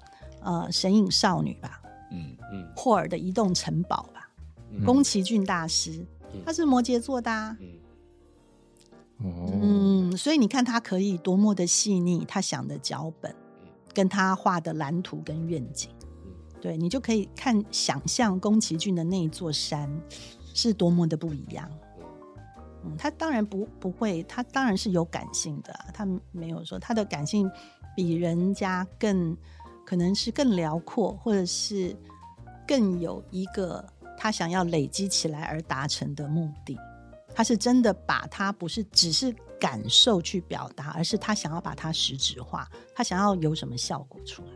[0.41, 2.71] 呃《神隐少女》吧，嗯嗯。
[2.75, 4.29] 霍尔的《移动城堡》吧，
[4.71, 4.85] 嗯。
[4.85, 7.57] 宫崎骏大师嗯，他是摩羯座的、啊。
[7.59, 7.67] 嗯。
[9.19, 13.33] 哦，嗯，所以你看他可以多么的细腻，他想的脚本，
[13.93, 15.89] 跟他画的蓝图跟愿景，
[16.25, 16.31] 嗯。
[16.61, 19.89] 对你就可以看想象宫崎骏的那一座山
[20.53, 21.69] 是多么的不一样。
[22.83, 27.49] 嗯，他当然不不会，他当然是有感性的、啊，他没有说他的感性
[27.95, 29.35] 比人家更
[29.85, 31.95] 可能是更辽阔，或者是
[32.67, 33.85] 更有一个
[34.17, 36.77] 他想要累积起来而达成的目的。
[37.35, 44.49] 他是真的把他不是只是感受去表达，而是他想要把它实质化，他想要有什么效果出来。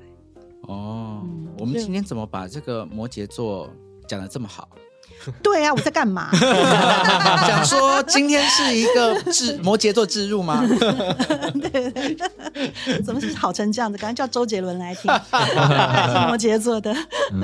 [0.67, 3.67] 哦嗯，我们今天怎么把这个摩羯座
[4.07, 4.69] 讲的这么好？
[5.43, 6.29] 对啊，我在干嘛？
[7.45, 10.65] 想说今天是一个置摩羯座置入吗？
[10.67, 13.97] 对 对对，怎么是好成这样子？
[13.97, 16.95] 赶快叫周杰伦来听，是摩羯座的。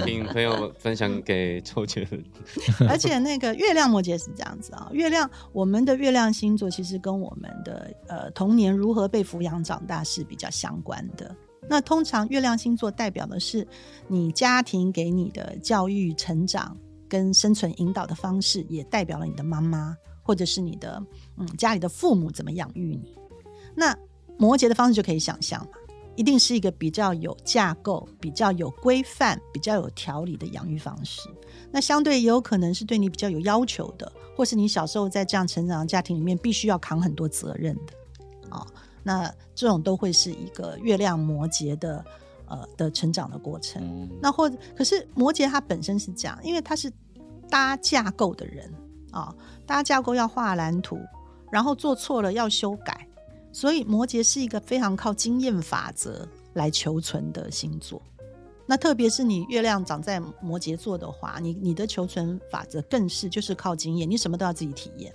[0.05, 2.23] 请朋友分享给周杰伦。
[2.89, 11.35] 而且那个月亮摩羯是这样子啊，月亮我们的月亮星座其实跟我们的呃童年如何被抚养长大是比较相关的。
[11.69, 13.65] 那通常月亮星座代表的是
[14.07, 16.77] 你家庭给你的教育、成长
[17.13, 20.99] 跟生存引导的方式，也代表了你的妈妈或者是你的
[21.37, 23.15] 嗯家里的父母怎么养育你。
[23.75, 23.95] 那
[24.39, 25.77] 摩羯的方式就可以想象嘛，
[26.15, 31.29] 一定是一个比较有架构、比较有规范、比较有条理的养育方式。
[31.71, 37.93] 那相对也有可能是对你比较有要求的，或是你小时候在这样成长的家庭里面，必须要扛很多责任的
[38.49, 38.65] 啊、
[39.03, 42.03] 那这种都会是一个月亮摩羯的
[42.47, 43.83] 呃的成长的过程。
[43.83, 46.91] 嗯那或者，可是摩羯它本身是这样，因为它是
[47.53, 48.73] 搭架构的人
[49.11, 49.31] 啊、
[49.67, 50.97] 搭架构要画蓝图，
[51.51, 53.07] 然后做错了要修改，
[53.51, 58.01] 所以摩羯是一个非常靠经验法则来求存的星座。
[58.65, 65.13] 那特别是你月亮长在摩羯座的话，你你的求存法则更是就是靠经验，你什么都要自己体验。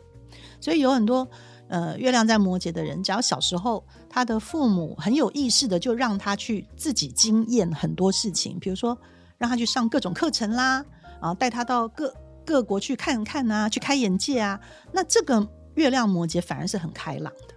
[0.61, 1.29] 所以有很多
[1.67, 8.97] 呃月亮在摩羯的人，只要小时候他的父母很有意识的就让他去自己经验很多事情，比如说
[9.39, 10.85] 让他去上各种课程啦，
[11.21, 12.15] 啊，带他到各
[12.49, 14.59] 各国去看看啊，去开眼界啊。
[14.91, 17.55] 那这个月亮摩羯反而是很开朗的，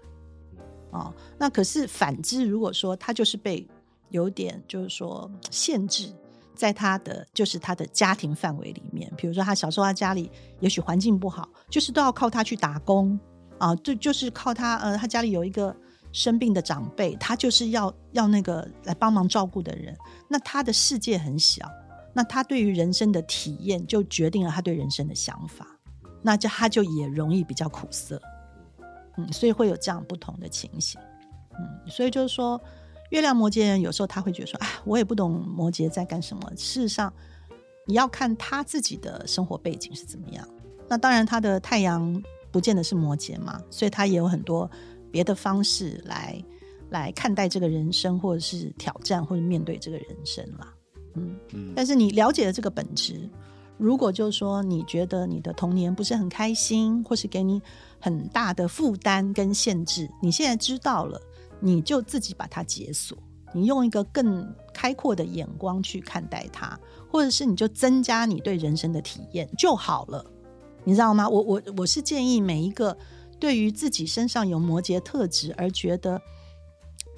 [0.91, 3.65] 哦，那可是反之，如果说他就是被
[4.09, 6.13] 有点就是说限制。
[6.53, 13.19] 在他的就是他的家庭范围里面，比如说他小时候他家里也许环境不好，就是都要靠他去打工
[13.57, 15.75] 啊，就就是靠他呃，他家里有一个
[16.11, 21.67] 生病的长辈，他就是要要那个来帮忙照顾的人，那他的世界很小，
[22.13, 25.67] 那他对于人生的体验就决定了他对人生的想法，
[26.21, 28.21] 那就他就也容易比较苦涩，
[29.17, 30.99] 嗯，所以会有这样不同的情形，
[31.59, 32.59] 嗯，所以就是说。
[33.11, 37.13] 月亮摩羯人有时候他会觉得说：“啊，我也不懂摩羯在干什么。”事实上，
[37.85, 40.47] 你要看他自己的生活背景是怎么样。
[40.87, 44.71] 那当然，他的太阳不见得是摩羯嘛，所以他也有很多
[45.11, 46.41] 别的方式来
[46.91, 50.73] 来看待这个人生，或者是挑战，或者面对这个人生啦。
[51.15, 53.29] 嗯，嗯但是你了解了这个本质，
[53.77, 57.61] 如果就是说你觉得你的童年不是很开心，或是给你
[57.99, 61.19] 很大的负担跟限制，你现在知道了。
[61.63, 63.15] 你就自己把它解锁，
[63.53, 66.75] 你用一个更开阔的眼光去看待它，
[67.07, 70.25] 或者是你就增加你对人生的体验就好了，
[70.83, 71.29] 你知道吗？
[71.29, 72.97] 我我我是建议每一个
[73.39, 76.19] 对于自己身上有摩羯特质而觉得，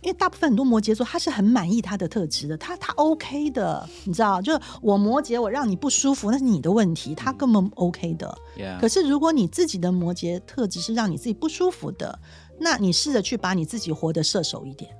[0.03, 8.37] 因为大部分很多摩羯座他是很满意他的特质的，他他 OK 的，你知道，就是我摩羯我让你不舒服那是你的问题，他根本 OK 的。
[8.79, 12.19] 可是如果你自己的摩羯特质是让你自己不舒服的，
[12.59, 14.91] 那你试着去把你自己活得射手一点，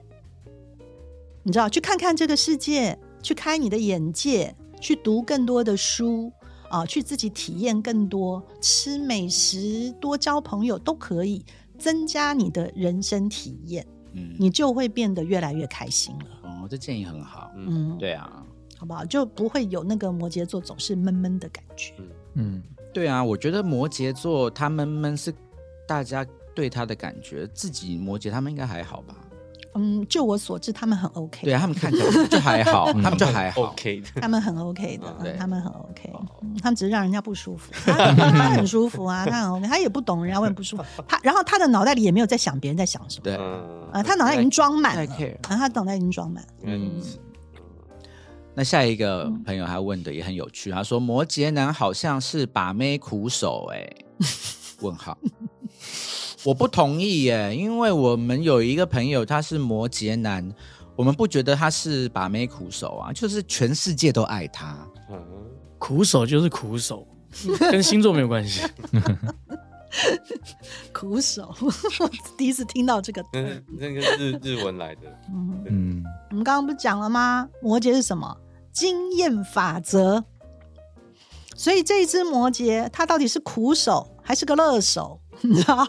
[1.43, 6.31] 你知道，去看看这个世界，去开你的眼界，去读更多的书
[6.69, 11.45] 啊，去自己体验更多，吃美食，多交朋友都可以
[11.77, 16.25] 增加你的人生体验，嗯，你就会变得越来越开心了。
[16.43, 17.51] 哦，这建议很好。
[17.55, 18.43] 嗯，对啊，
[18.77, 19.03] 好不好？
[19.05, 21.93] 就不会有那个摩羯座总是闷闷的感觉。
[22.35, 22.61] 嗯，
[22.93, 25.33] 对啊，我觉得摩羯座他闷闷是
[25.87, 29.15] 大家对他的感觉，自己摩羯他们应该还好吧？
[29.75, 31.41] 嗯，就我所知，他们很 OK。
[31.43, 33.61] 对啊，他们看起来就还好， 他们就还好。
[33.63, 37.71] OK 的，他们很 OK 的，他们很 OK，、嗯他们只是让人家不舒服。
[37.85, 40.83] 他他很舒服啊， 他很 OK，他也不懂人家为什么不舒服。
[41.07, 45.05] 他然后他的脑袋里也没有在想别人在想什么，对，嗯啊，他脑袋已经装满了
[45.41, 46.45] 他脑袋已经装满。
[46.61, 47.17] 原来如此
[48.55, 53.89] 那下一个朋友他问的也很有趣，他说摩羯男好像是把妹苦手、哎，
[54.81, 55.17] 问号。
[56.45, 60.53] 我不同意耶，因为我们有一个朋友他是摩羯男，
[60.95, 64.77] 我们不觉得他是把妹苦手啊，就是全世界都爱他。
[65.09, 65.19] 嗯
[65.79, 67.05] 苦手就是苦手，
[67.69, 68.61] 跟星座没有关系。
[70.93, 71.53] 苦手，
[71.99, 73.21] 我第一次听到这个。
[73.33, 77.49] 那是那个日日文来的，嗯，嗯，我们刚刚不是讲了吗？
[77.61, 78.33] 摩羯是什么？
[78.71, 80.23] 经验法则。
[81.55, 85.19] 所以这一只摩羯，它到底是苦手还是个乐手？
[85.43, 85.85] 你知道？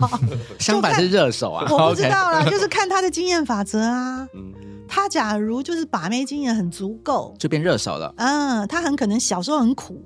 [0.58, 4.28] 相反是热手啊，我不知道啦， 就是看他的经验法则啊。
[4.34, 4.52] 嗯，
[4.88, 8.12] 他假如就是把妹经验很足够，就变热手了。
[8.18, 10.04] 嗯，他很可能小时候很苦，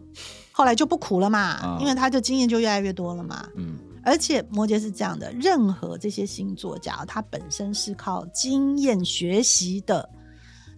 [0.53, 3.45] 后来就不苦了嘛，啊因为他的经验就越来越多了嘛。
[3.57, 10.09] 嗯，而且摩羯是这样的，任何这些星座，假如他本身是靠经验学习的，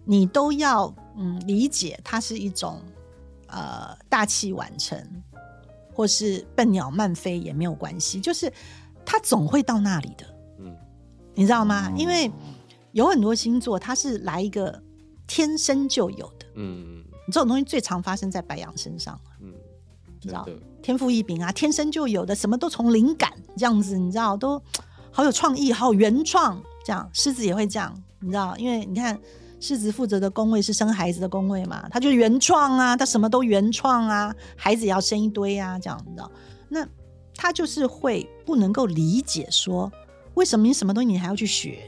[0.05, 2.81] 你都要嗯理解它是一种
[3.47, 4.97] 呃大器晚成，
[5.93, 8.51] 或是笨鸟慢飞也没有关系，就是
[9.05, 10.25] 它总会到那里的，
[10.59, 10.75] 嗯
[11.33, 11.89] 你知道吗？
[11.89, 12.31] 哦因为
[12.91, 14.81] 有很多星座它是来一个
[15.27, 19.17] 天生就有的，嗯这种东西最常发生在白羊身上。
[19.39, 19.53] 嗯，
[20.21, 20.45] 你知道，
[20.81, 24.61] 天赋异禀啊，天生就有的，什么都从灵感这样子，你知道，都
[25.11, 26.61] 好有创意，好有原创。
[26.83, 29.17] 这样，狮子也会这样，你知道，因为你看
[29.61, 36.29] 狮子负责的宫位是生孩子的宫位嘛，他就原创啊，他什么都原创啊，孩子也要生一堆啊，这样你知道，
[36.67, 36.85] 那
[37.35, 39.89] 他就是会不能够理解说，
[40.33, 41.79] 为什么你什么东西你还要去学？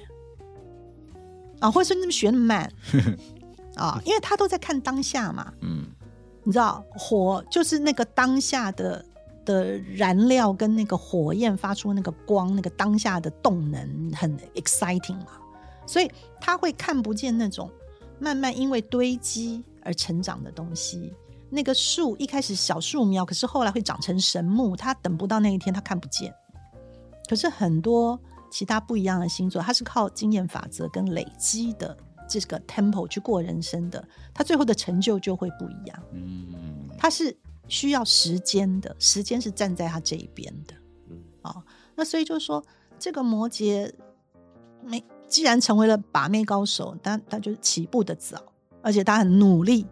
[1.60, 2.72] 啊，或者是那么学那么慢？
[3.76, 5.52] 啊，因为他都在看当下嘛。
[5.62, 5.86] 嗯，
[6.44, 9.04] 你知道，火就是那个当下的
[9.46, 15.40] 的燃料跟那个火焰发出那个光，那个当下的动能很 exciting 嘛，
[15.86, 17.70] 所以他会看不见那种
[18.20, 21.14] 慢慢因为堆积而成长的东西。
[21.50, 26.34] 那个树一开始小树苗，可是后来会长成神木，他等不到那一天，他看不见。
[27.30, 28.20] 可是很多
[28.52, 31.96] 其他不一样的星座，他是靠经验法则跟累积的
[32.28, 36.04] 这个 tempo 去过人生的，他最后的成就就会不一样。
[36.12, 40.74] 嗯，他是需要时间的，时间是站在他这一边的。
[41.10, 41.64] 嗯啊、
[41.96, 42.64] 那所以就是说，
[42.98, 43.92] 这个摩羯
[44.82, 48.38] 没既然成为了把妹高手，但他就是起步的早，
[48.84, 49.84] 而且他很努力，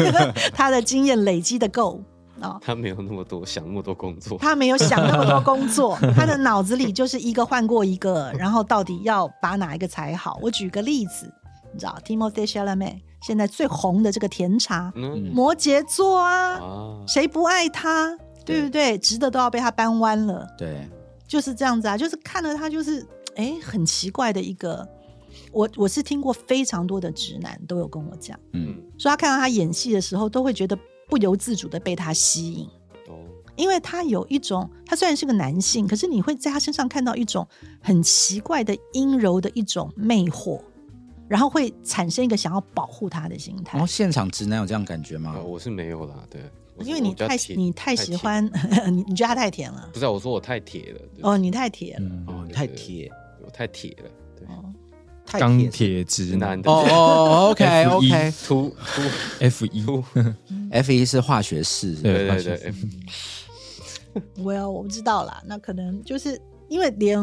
[0.56, 2.00] 他的经验累积的够
[2.40, 2.58] 啊。
[2.62, 10.38] 他没有那么多想那么多工作，他没有想那么多工作， 他的脑子里就是一个换过一个，然后到底要把哪一个才好？
[10.40, 11.30] 我举个例子，
[11.74, 18.16] 你知道 Timothy Chalamet 现在最红的这个甜茶，嗯摩羯座啊，啊，谁不爱他？
[18.46, 18.96] 对不对？
[18.96, 20.88] 直的都要被他扳弯了，对，
[21.28, 21.98] 就是这样子啊！
[21.98, 23.04] 就是看了他，就是
[23.36, 24.86] 哎，很奇怪的一个。
[25.52, 30.76] 我我是听过非常多的直男都有跟我讲，嗯，说他看到他演戏的时候，都会觉得
[31.08, 32.64] 不由自主的被他吸引，
[33.08, 33.20] 哦，
[33.54, 37.46] 因为他有一种，他虽然是个男性，可是你会在他身上看到一种
[37.82, 40.58] 很奇怪的阴柔的一种魅惑，
[41.28, 43.86] 然后会产生一个想要保护他的心态然后。
[43.86, 45.44] 现场直男有这样感觉吗呃？
[45.44, 46.40] 我是没有啦，对，
[46.84, 48.44] 因为你太你太喜， 欢，
[48.90, 52.00] 你你觉得他太甜了不是啊我说我太铁了，对哦，你太铁了。
[52.00, 53.25] 嗯，哦，你太铁，我
[53.56, 54.72] 太铁了，对，哦。
[55.24, 56.04] 太钢铁。
[56.04, 56.50] 直直男。
[56.50, 56.70] 男的。
[56.70, 59.02] 哦哦，OK F1 OK，突突。
[59.40, 60.04] F 一，突
[60.70, 62.74] ，F 一是化学式，对对对化学
[64.36, 67.18] 对，我不知道啦，那可能就是因为连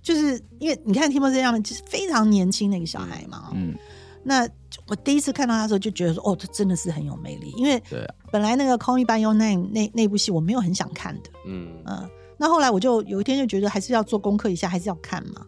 [0.00, 3.74] 就是因为你看 Timothy 他们就是非常年轻的一个小孩嘛，嗯，
[4.22, 4.48] 那
[4.86, 8.14] 我第一次看到他的时候就觉得说，哦，他真的是很有魅力，因为对啊。
[8.30, 15.44] 本来那个 Call Me by Your Name 那那部戏我没有很想看的，嗯，嗯，那后来我就有一天就觉得还是要做功课一下，还是要看嘛。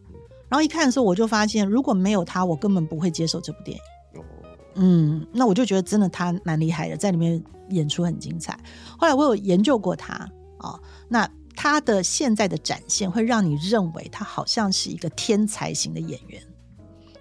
[0.52, 4.20] 然后一看的时候，我就发现如果没有他，我根本不会接受这部电影。
[4.20, 4.24] 哦，
[4.74, 8.54] 嗯，那我就觉得真的他蛮厉害的，在里面演出很精彩。
[8.98, 16.42] 后来我有研究过他哦，那他的现在的展现会让你认为他好像是一个天才型的演员，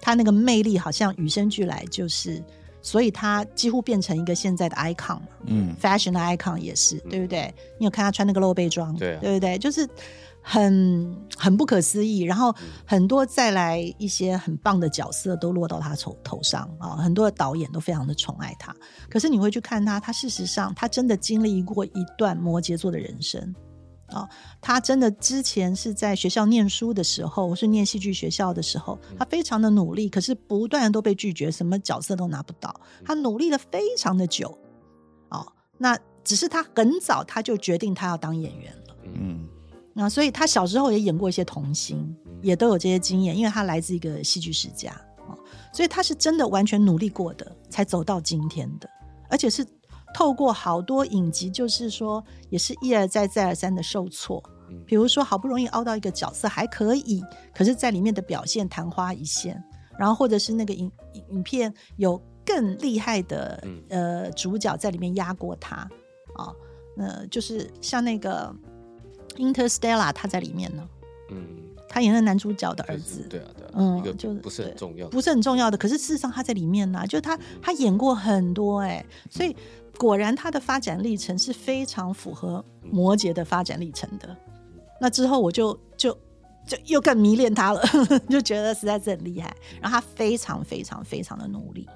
[0.02, 2.44] 他那个魅力好像与生俱来，就是
[2.82, 5.28] 所以他几乎变成一个现在的 icon 嘛。
[5.46, 7.54] 嗯，fashion 的 icon 也是，对不对？
[7.80, 9.58] 你有看他穿那个露背装，对啊不对？
[9.58, 9.88] 就是
[10.42, 12.22] 很很不可思议。
[12.22, 12.54] 然后
[12.86, 18.76] 很多再来一些很棒的角色都落到他头头上啊，很多的导演都非常的宠爱他。
[19.10, 23.54] 可是你会去看他，他事实上他真的经历过一段摩羯座的人生。
[24.08, 24.28] 啊，
[24.60, 32.78] 他真的之前是在学校念书的时候，是念戏剧学校的时候，他非常的努力，可是不断的都被拒绝，什么角色都拿不到。
[33.06, 34.58] 他努力了非常的久，
[35.30, 38.96] 哦，那只是他很早他就决定他要当演员了。
[39.14, 39.48] 嗯，
[39.94, 44.92] 那所以他小时候也演过一些童星，也都有这些经验，因为他来自一个戏剧世家
[45.28, 45.36] 啊，
[45.74, 48.90] 所以他是真的完全努力过的，才走到今天的，
[49.30, 49.66] 而且是
[50.14, 54.42] 透过好多影集，就是说也是一而再再而三的受挫。
[54.86, 57.22] 比如说，好不容易凹到一个角色还可以，
[57.54, 59.62] 可是在里面的表现昙花一现，
[60.00, 65.76] 然后或者是那个影影影片有更厉害的嗯呃主角在里面压过他
[66.36, 66.56] 啊，
[66.98, 68.56] 呃，就是像那个
[69.38, 70.88] Interstellar，他在里面呢，
[71.30, 71.46] 嗯，
[71.88, 79.56] 他演的男主角的儿就是子，对啊对啊，嗯就不是很重要的，不是很重要的，可是事实上他在里面呢、就是他他演过很多哎、所以
[79.98, 84.36] 果然他的发展历程是非常符合摩羯的发展历程的。
[85.00, 86.12] 那之后我就就
[86.67, 87.82] 就又更迷恋他了，
[88.30, 89.56] 就觉得实在是很厉害。
[89.82, 91.88] 然后他非常非常非常的努力。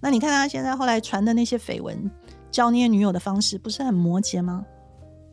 [0.00, 2.10] 那你看他现在后来传的那些绯闻，
[2.50, 4.64] 交那些女友的方式，不是很摩羯吗？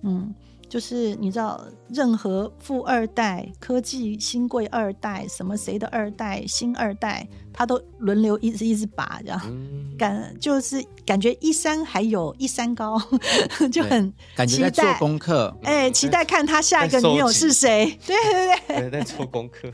[0.04, 0.34] 嗯，
[0.72, 9.42] 就是你知道，任何富二代、科技新贵二代，什么谁的二代、新二代，他都轮流一直一直拔这样。
[9.44, 12.98] 嗯， 感就是感觉一山还有一山高，
[13.70, 18.00] 就很感觉在做功课，哎、期待看他下一个女友是谁。
[18.08, 19.70] 对对对，对，在做功课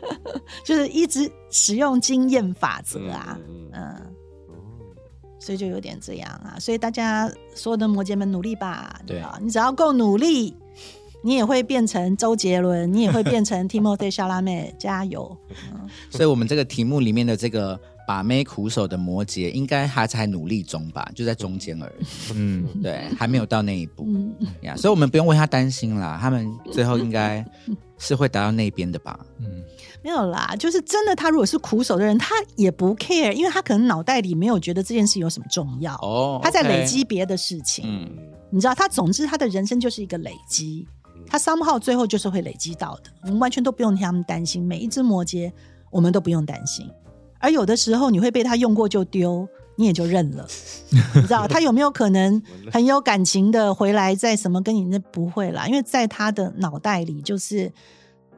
[0.64, 3.38] 就是一直使用经验法则啊，
[3.74, 3.94] 嗯
[5.48, 6.58] 所以就有点这样啊。
[6.60, 9.18] 所以大家所有的摩羯们努力吧，对。
[9.20, 10.54] 啊，你只要够努力，
[11.24, 15.34] 你也会变成周杰伦， 你也会变成 Timothy 夏拉妹，加油！
[16.10, 24.04] 所以我们这个题目里面的这个把妹苦手的摩羯，应该还在努力中吧，就在中间而已，嗯，对，还没有到那一步。
[24.06, 27.42] 嗯，呀，所以我们不用为他担心啦，他们最后应该
[27.96, 29.18] 是会达到那边的吧？
[29.38, 29.64] 嗯，
[30.02, 37.84] 没有啦，就是真的，他如果是苦手的人，他也不 care，因为他可能脑袋里没有觉得这件事有什么重要，哦，他在累积别的事情。
[37.86, 38.08] 嗯，
[38.50, 40.86] 你知道，他总之他的人生就是一个累积，
[41.26, 44.64] 他 somehow 最后就是会累积到的，我们完全都不用替他们担心。
[44.64, 45.50] 每一只摩羯，
[45.90, 46.88] 我们都不用担心。
[47.40, 49.46] 而有的时候你会被他用过就丢，
[49.76, 50.46] 你也就认了。
[51.14, 52.40] 你知道他有没有可能
[52.72, 57.72] 很有感情的回来再什么跟你那不会啦，因为在他的脑袋里就是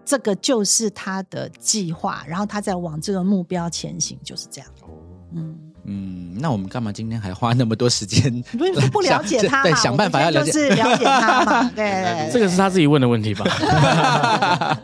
[0.05, 4.71] 这个就是他的计划，然后他在往这个目标前行，就是这样。
[4.83, 4.89] 哦，
[5.35, 5.59] 嗯。
[5.85, 8.31] 嗯，那我们干嘛今天还花那么多时间？
[8.53, 9.63] 不是不了解他？
[9.63, 10.53] 对，想办法要了解。
[10.53, 11.63] 就是了解他嘛。
[11.75, 13.47] 对对对，这个是他自己问的问题吧？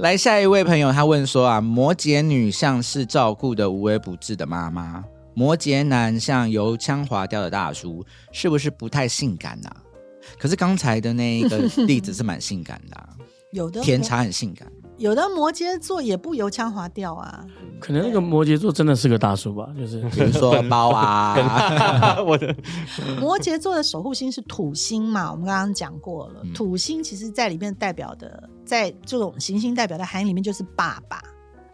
[0.00, 5.04] 来，下一位朋友他问说啊，摩羯女像是照顾的无微不至的妈妈，
[5.34, 8.02] 摩羯男像油腔滑调的大叔，
[8.32, 9.70] 是不是不太性感呐、
[10.38, 13.09] 可是刚才的那一个例子是蛮性感的、啊，
[13.52, 14.70] 有的甜茶很性感。
[14.98, 17.42] 有的摩羯座也不油腔滑调啊。
[17.80, 22.54] 可能那个摩羯座真的是个大叔吧，就是比如说包啊， 我的
[23.18, 26.40] 摩羯座的守护星是土星嘛，我们刚刚讲过了。
[26.44, 31.22] 嗯土星其实在里面代表的，在这种行星代表的含义里面就是爸爸，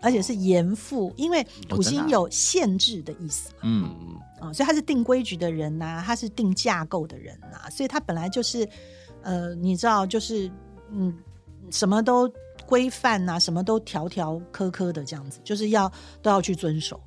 [0.00, 3.56] 而且是严父，因为土星有限制的意思嘛。
[3.64, 3.90] 嗯，
[4.40, 8.68] 嗯啊、所以他是定规矩的人呐、他是定架构的人呐、所以他本来就是，
[9.22, 10.48] 呃，你知道，就是
[10.92, 11.12] 嗯，
[11.70, 12.30] 什么都
[12.66, 15.90] 规范呐，什么都条条苛苛的这样子，就是要
[16.22, 17.00] 都要去遵守，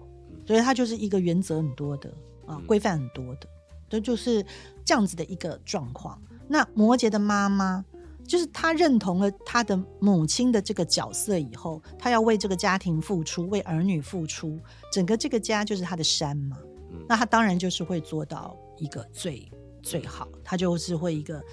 [0.45, 2.09] 所以他就是一个原则很多的
[2.45, 3.47] 啊，嗯规范很多的，
[3.89, 4.45] 这就是
[4.85, 6.21] 这样子的一个状况。
[6.47, 7.83] 那摩羯的妈妈。
[8.27, 14.59] 就是他认同了他的母亲的这个角色以后，他要为这个家庭付出，为儿女付出，
[14.93, 16.55] 整个这个家就是他的山嘛。
[16.91, 19.51] 嗯那他当然就是会做到一个最
[19.81, 21.43] 最好，他就是会一个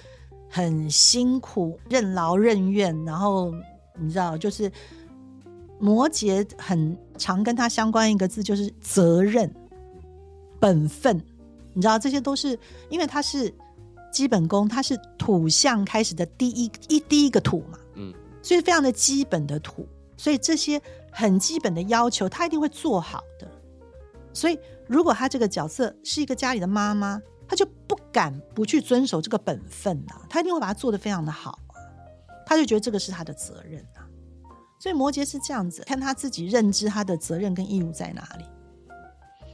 [0.57, 3.53] 很辛苦、任劳任怨，然后
[4.01, 4.73] 你知道，就是
[5.79, 9.55] 摩羯很常跟他相关一个字就是责任、
[10.59, 11.23] 本分，
[11.75, 13.53] 你知道这些都是因为他是
[14.11, 19.87] 基本功，他是土象开始的第一一第一个土嘛，嗯所以非常的基本的土，
[20.17, 20.81] 所以这些
[21.11, 23.47] 很基本的要求，他一定会做好的。
[24.33, 31.75] 所以，如果他这个角色是一个家里的妈妈，他就不敢不去遵守这个本分啊，他一定会把它做得非常的好啊，
[32.47, 34.07] 他就觉得这个是他的责任啊。
[34.79, 38.45] 所以摩羯是这样子，看他自己认知他的责任跟义务在哪里，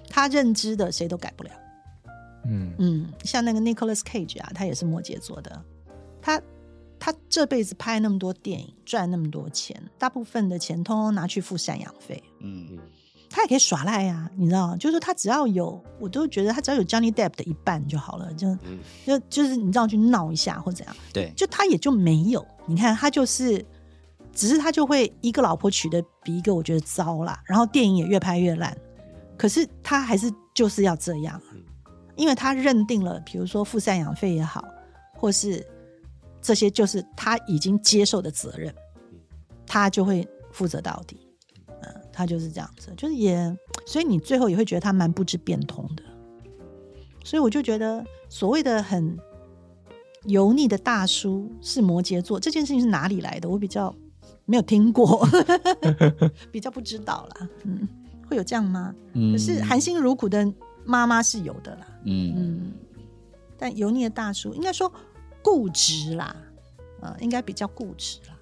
[0.09, 1.51] 他认知的谁都改不了。
[2.47, 2.74] 嗯。
[2.78, 5.64] 嗯，像那个 Nicholas Cage 啊，他也是摩羯座的，
[6.20, 6.43] 他
[6.99, 12.78] 他这辈子拍那么多电影，赚那么多钱，大部分的钱通通拿去付赡养费，嗯，嗯
[13.33, 23.64] 他也可以耍赖呀、你知道，就是他只要有，我都觉得他只要有 Johnny Depp 的一半就好了，就嗯就就是你知道去闹一下或怎样，对，就他也就没有，你看他就是。
[24.35, 28.74] 只是他就会一个老婆娶的比一个我觉得糟啦，然后电影也越拍越烂，
[29.37, 31.53] 可是他还是就是要这样啊，
[32.16, 34.64] 因为他认定了，比如说付赡养费也好，
[35.18, 35.62] 或是
[36.41, 38.74] 这些就是他已经接受的责任，
[39.66, 41.20] 他就会负责到底。
[42.12, 43.56] 嗯，他就是这样子，就是也，
[43.86, 46.02] 所以你最后也会觉得他蛮不知变通的。
[47.24, 49.16] 所以我就觉得所谓的很
[50.24, 53.48] 油腻的大叔是摩羯座，这件事情是哪里来的？
[53.48, 53.94] 我比较
[54.44, 55.26] 没有听过，
[56.50, 57.48] 比较不知道啦。
[57.64, 57.88] 嗯，
[58.28, 58.94] 会有这样吗？
[59.14, 60.52] 嗯可是含辛茹苦的
[60.84, 61.86] 妈妈是有的啦。
[62.04, 62.72] 嗯嗯，
[63.56, 64.92] 但油腻的大叔应该说
[65.42, 66.34] 固执啦，
[67.00, 68.36] 呃，应该比较固执啦，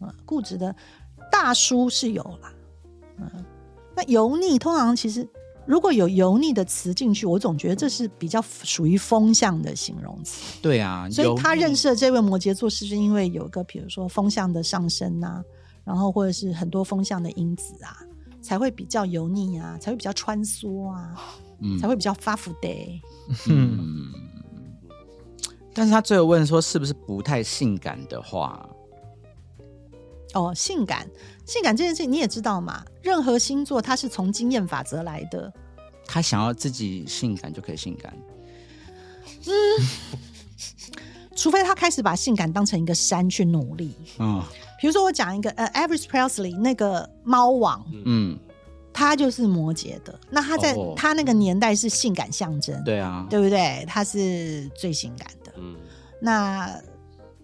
[0.00, 0.74] 呃，固执的
[1.32, 2.52] 大叔是有啦，
[3.18, 3.44] 嗯、
[3.94, 5.28] 那油腻通常其实
[5.66, 10.58] 如果有油腻的词进去，我总觉得这是比较属于风向的形容词。
[10.62, 15.42] 对啊，所以他认识的这位摩羯座，是不是因为有一个比如说风向的上升啊，
[15.84, 17.98] 然后或者是很多风向的因子啊，
[18.40, 21.14] 才会比较油腻啊，才会比较穿梭啊，
[21.60, 21.78] 嗯。
[21.78, 23.02] 才会比较发福的。
[23.48, 24.12] 嗯，
[25.74, 28.68] 但是他最后问说是不是不太性感的话，
[30.34, 31.08] 哦，性感，
[31.46, 32.84] 性感这件事情你也知道嘛？
[33.02, 35.52] 任何星座它是从经验法则来的，
[36.06, 38.12] 他想要自己性感就可以性感，
[39.46, 39.52] 嗯
[41.36, 43.94] 除非他开始把性感当成一个山去努力。
[44.18, 44.42] 嗯
[44.80, 48.38] 比如说，我讲一个呃，Elvis Presley 那个猫王，嗯，
[48.92, 53.84] 他就是摩羯的，那他在哦他那个年代是性感象征，对啊，对不对？
[53.88, 55.52] 他是最性感的。
[55.56, 55.76] 嗯
[56.20, 56.78] 那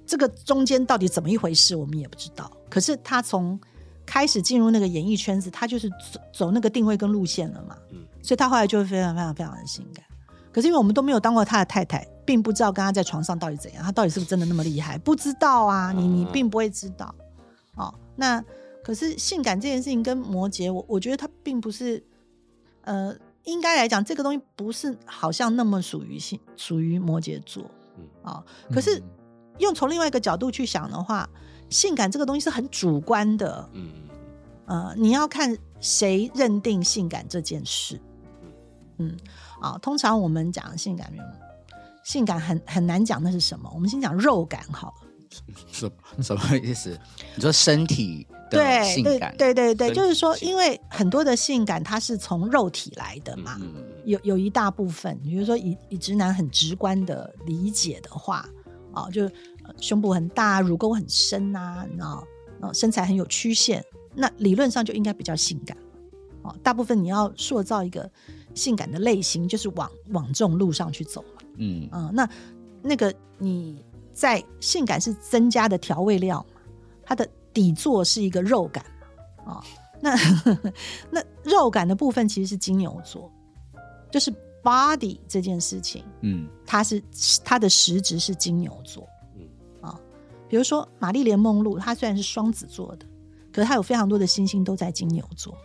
[0.07, 2.51] 这个中间到底怎么一回事，我们也不知道。
[2.69, 3.59] 可是他从
[4.05, 7.99] 开始进入那个演艺圈子，他就是走走那个定位跟路线了嘛，嗯。
[8.23, 10.05] 所以他后来就会非常非常非常的性感。
[10.53, 17.15] 可是因为我们都没有当过他的太太，并不知道跟他在床上到底怎样，他到底是不是真的那么厉害，不知道啊，你你嗯并不会知道。
[17.77, 18.45] 哦，那
[18.85, 22.03] 可是性感这件事情跟摩羯，我我觉得它并不是，
[22.83, 27.65] 呃，应该来讲，这个东西不是好像那么属于性属于摩羯座。
[27.97, 28.05] 嗯。
[28.23, 29.03] 啊、可是嗯。
[29.59, 31.29] 用从另外一个角度去想的话，
[31.73, 33.89] 性感这个东西是很主观的，嗯
[34.67, 38.01] 呃，你要看谁认定性感这件事。
[38.99, 39.17] 嗯，
[39.61, 41.13] 啊，通常我们讲性感，
[42.05, 43.69] 性感很很难讲那是什么。
[43.75, 45.09] 我们先讲肉感好了。
[45.73, 46.97] 什什么意思？
[47.35, 49.35] 你说身体的性感？
[49.39, 58.47] 对对对，对就是说，因为很多的性感它是从肉体来的嘛，嗯有有一大部分，比如说以以直男很直观的理解的话，
[58.93, 59.33] 啊，就、呃
[59.81, 62.27] 胸部很大，乳沟很深啊，你知道，
[62.61, 63.85] 呃，身材很有曲线，
[64.15, 65.77] 那理论上就应该比较性感。
[66.43, 68.11] 哦，大部分你要塑造一个
[68.55, 71.43] 性感的类型，就是往往这种路上去走嘛。
[71.59, 72.29] 嗯啊、那
[72.83, 76.61] 那个你在性感是增加的调味料嘛，
[77.05, 78.85] 它的底座是一个肉感
[79.47, 79.65] 嘛，啊、
[80.01, 80.17] 那
[81.11, 83.31] 那肉感的部分其实是金牛座，
[84.11, 87.03] 就是 body 这件事情，嗯它是
[87.45, 89.09] 它的实质是金牛座，
[90.53, 93.07] 比如说玛丽莲梦露，她虽然是双子座的，
[93.51, 95.57] 可是她有非常多的星星都在金牛座，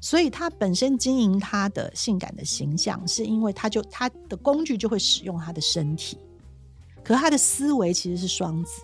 [0.00, 6.18] 所以她本身经营她的性感的形象，是因为她就她的工具就会使用她的身体，
[7.04, 8.82] 可她的思维其实是双子，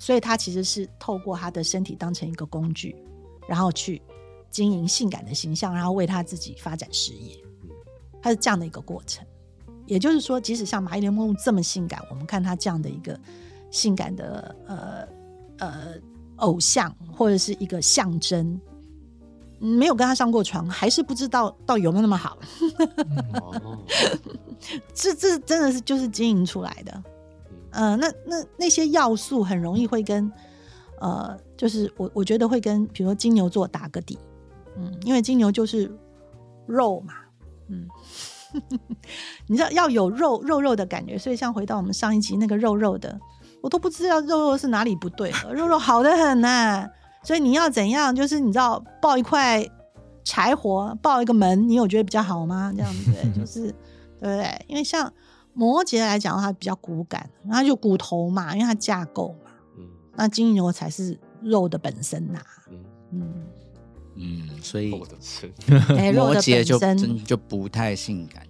[0.00, 2.96] 所以她其实是透过她的身体当成一个工具，
[3.48, 4.02] 然后去
[4.50, 7.36] 经营性感的形象，然后为她自己发展事业，
[8.20, 9.24] 她是这样的一个过程。
[9.86, 13.18] 也就是说，即使像玛丽莲梦露这么性感，我们看她这样的一个
[13.70, 15.08] 性感的呃
[15.58, 15.94] 呃
[16.36, 18.60] 偶像或者是一个象征，
[19.60, 22.38] 嗯没有跟他上过床，还是不知道到底有没有那么好。
[23.42, 23.78] 哦，
[24.94, 27.02] 这这真的是就是经营出来的。
[27.70, 30.30] 呃，那那那些要素很容易会跟
[31.00, 34.18] 呃，就是我我觉得会跟比如说金牛座打个底，
[34.76, 35.90] 嗯，因为金牛就是
[36.66, 37.14] 肉嘛，
[37.68, 37.86] 嗯，
[39.46, 43.20] 你知道要有肉肉肉的感觉，所以像回到我们上一集那个肉肉的，
[43.62, 46.88] 我都不知道肉肉是哪里不对了，肉肉好的很呐、
[47.22, 48.14] 所以你要怎样？
[48.14, 49.64] 就是你知道抱一块
[50.24, 52.72] 柴火，抱一个门，你有觉得比较好吗？
[52.76, 53.62] 这样子， 就是
[54.20, 54.64] 对不对？
[54.68, 55.12] 因为像
[55.54, 59.50] 摩羯来讲的话，比较骨感，然后就骨头嘛，因为它架构嘛。
[59.78, 59.84] 嗯
[60.20, 62.40] 那金牛才是肉的本身呐、
[62.70, 64.90] 嗯，嗯，嗯，所以
[66.12, 68.42] 摩羯就本身真就不太性感。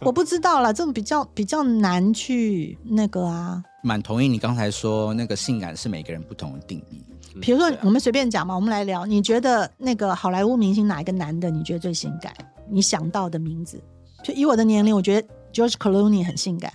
[0.00, 3.62] 我不知道啦，这种比较比较难去那个啊。
[3.82, 7.04] 蛮同意你刚才说那个性感是每个人不同的定义。
[7.40, 9.04] 比如说我们随便讲嘛，我们来聊。
[9.04, 12.32] 你觉得那个好莱坞明星哪一个男的你觉得最性感？
[12.70, 13.82] 你想到的名字？
[14.22, 16.72] 就以我的年龄，我觉得 George Clooney 很性感。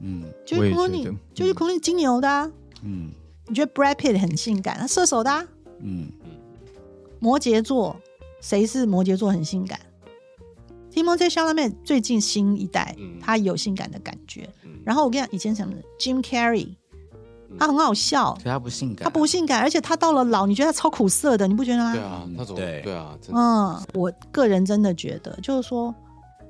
[0.00, 2.50] 嗯我 George Clooney 得 George 嗯 Clooney 金牛的、啊，
[2.82, 3.10] 嗯
[3.46, 4.78] 你觉得 Brad Pitt 很性感？
[4.78, 5.44] 他射手的、啊，
[5.80, 6.10] 嗯，
[7.20, 7.96] 摩羯座
[8.40, 9.78] 谁是摩羯座很性感
[10.92, 13.18] ？Timothée Chalamet 最近新一代，嗯。
[13.20, 14.48] 他有性感的感觉。
[14.64, 14.70] 嗯。
[14.84, 16.74] 然后我跟你讲，以前什么 Jim Carrey，
[17.58, 18.34] 他很好笑。
[18.42, 21.92] 可，他不性感，他不性感，而且他到了老，你觉得他超苦涩的，你不觉得吗？
[21.92, 22.80] 对啊，那种对。
[22.82, 23.40] 对啊，真的。
[23.40, 25.94] 嗯，我个人真的觉得，就是说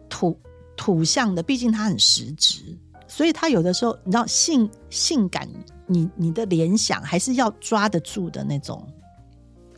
[0.09, 0.39] 土
[0.77, 2.77] 土象的，毕竟他很实质，
[3.07, 5.49] 所以他有的时候，你知道性性感，
[5.87, 8.87] 你你的联想还是要抓得住的那种，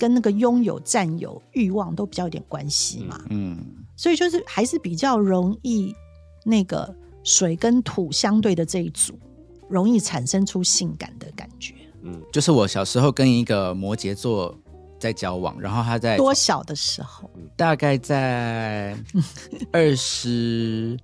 [0.00, 3.22] 跟那个拥有、占有、欲望都比较有点关系嘛。
[3.28, 3.58] 嗯
[3.94, 5.94] 所以就是还是比较容易
[6.42, 6.92] 那个
[7.22, 9.12] 水跟土相对的这一组，
[9.68, 11.74] 容易产生出性感的感觉。
[12.02, 14.56] 嗯就是我小时候跟一个摩羯座
[14.98, 18.96] 在交往，然后他在多小的时候，大概在
[19.70, 20.98] 二十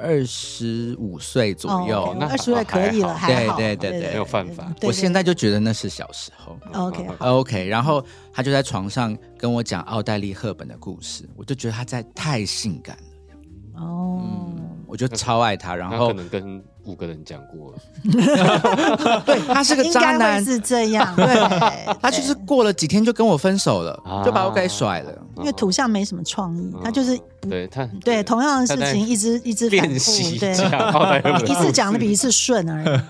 [0.00, 2.04] 二十五岁左右。
[2.04, 6.58] 哦那二十岁可以了，还还好，对对对对没有犯法我现在就觉得那是小时候。
[6.74, 14.24] OK OK，然后他就在床上跟我讲奥黛丽·赫本的故事，我就觉得他在太性感了，哦。
[14.86, 15.76] 我就超爱他。
[15.76, 17.78] 然后能跟五个人讲过了，
[19.26, 21.26] 对他是个应该渣男，是这样， 对，
[22.00, 25.12] 他就是过了几天就跟我分手了，啊就把我给甩了。
[25.36, 30.52] 因为土象没什么创意，嗯他就是对他对同样的事情一直一直反练习复，对，
[31.50, 32.84] 一次讲的比一次顺而已。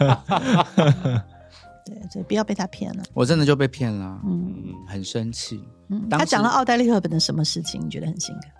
[1.87, 3.03] 对，所以不要被他骗了。
[3.14, 5.61] 我真的就被骗了，嗯嗯很生气。
[5.89, 7.81] 嗯，他讲了奥黛丽赫本的什么事情？
[7.85, 8.51] 你觉得很性感？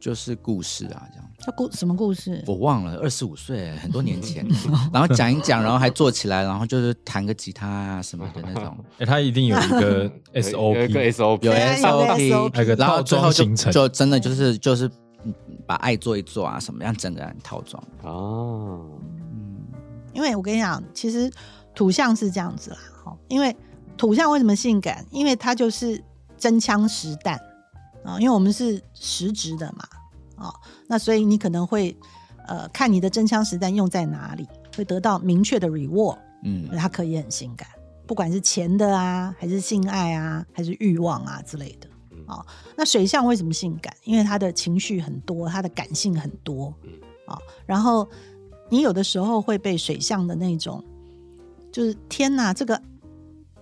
[0.00, 1.30] 就是故事啊，这样。
[1.38, 2.42] 他故什么故事？
[2.46, 4.46] 我忘了，二十五岁，很多年前，
[4.92, 14.90] 然后讲一讲，然后还做起来，然后就是弹个吉他啊什么的那种， 哎，他一定有一个 有一个 SOP，SOP，有对有个 SOP，SOP 还有一个然后最后就就真的就是就是
[15.24, 15.34] 嗯
[15.66, 17.82] 把爱做一做啊，什么样整个人套装。
[18.02, 18.80] 啊，
[20.14, 21.30] 因为我跟你讲，其实
[21.74, 23.54] 土象是这样子啦，哈，因为
[23.96, 25.04] 土象为什么性感？
[25.10, 26.02] 因为它就是
[26.38, 27.38] 真枪实弹
[28.06, 30.54] 啊，因为我们是实职的嘛，啊，
[30.86, 31.94] 那所以你可能会
[32.46, 34.46] 呃看你的真枪实弹用在哪里，
[34.76, 37.68] 会得到明确的 reward，嗯它可以很性感，
[38.06, 41.88] 不管是钱的啊，还是性爱啊，还是欲望啊之类的。
[42.26, 42.44] 啊、
[42.76, 43.94] 那水象为什么性感？
[44.02, 46.74] 因为他的情绪很多，他的感性很多
[47.24, 48.08] 啊、然后
[48.68, 50.82] 你有的时候会被水象的那种，
[51.70, 52.82] 就是天哪，这个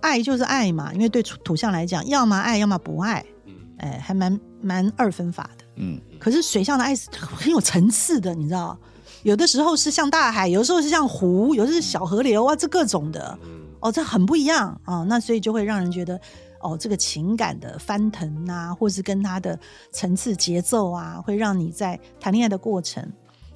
[0.01, 3.34] 爱就是爱嘛，因为对土土象来讲，要么爱，要么不爱，嗯
[3.77, 5.65] 哎，还蛮蛮二分法的。
[5.75, 8.77] 嗯，可是水象的爱是很有层次的，你知道，
[9.23, 13.37] 有的时候是像大海，有的时候是像湖，有的是小河流啊，这各种的。
[13.43, 16.19] 嗯哦，这很不一样啊、那所以就会让人觉得，
[16.59, 19.59] 哦，这个情感的翻腾啊，或是跟他的
[19.91, 23.07] 层次节奏啊，会让你在谈恋爱的过程，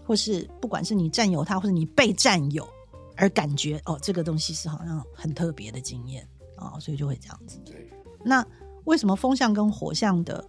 [0.05, 2.67] 或是不管是你占有他，或者你被占有，
[3.15, 7.57] 而感觉哦，这个东西是好像很特别的经验啊、所以就会这样子。
[7.65, 7.89] 对，
[8.23, 8.45] 那
[8.85, 10.43] 为什么风象跟火象的，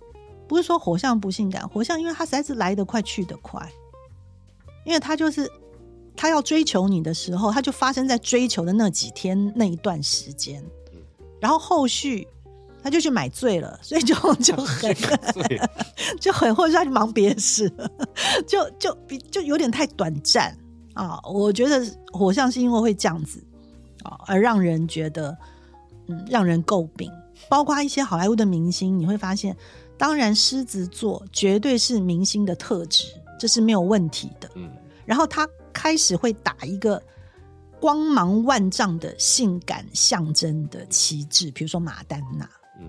[0.49, 3.71] 不是说火象不性感，火象因为它实在是来得快去得快，
[4.85, 5.51] 因为它就是
[6.17, 10.63] 他要追求你的时候，他就发生在追求的那几天那一段时间，
[11.41, 12.27] 然后后续
[12.83, 14.95] 他就去买醉了，所以就就很，
[16.19, 17.91] 就很或者他去忙别的事了，
[18.47, 20.57] 就就比就有点太短暂
[20.95, 21.19] 啊。
[21.25, 23.43] 我觉得火象是因为会这样子
[24.03, 25.37] 啊，而让人觉得
[26.09, 27.11] 嗯让人诟病。
[27.49, 29.57] 包括一些好莱坞的明星，你会发现，
[29.97, 33.07] 当然狮子座绝对是明星的特质，
[33.39, 34.51] 这是没有问题的。
[34.55, 34.71] 嗯
[35.07, 37.03] 然后他开始会打一个
[37.81, 42.49] 光芒万丈的性感象征的旗帜，比如说马丹娜。
[42.81, 42.89] 嗯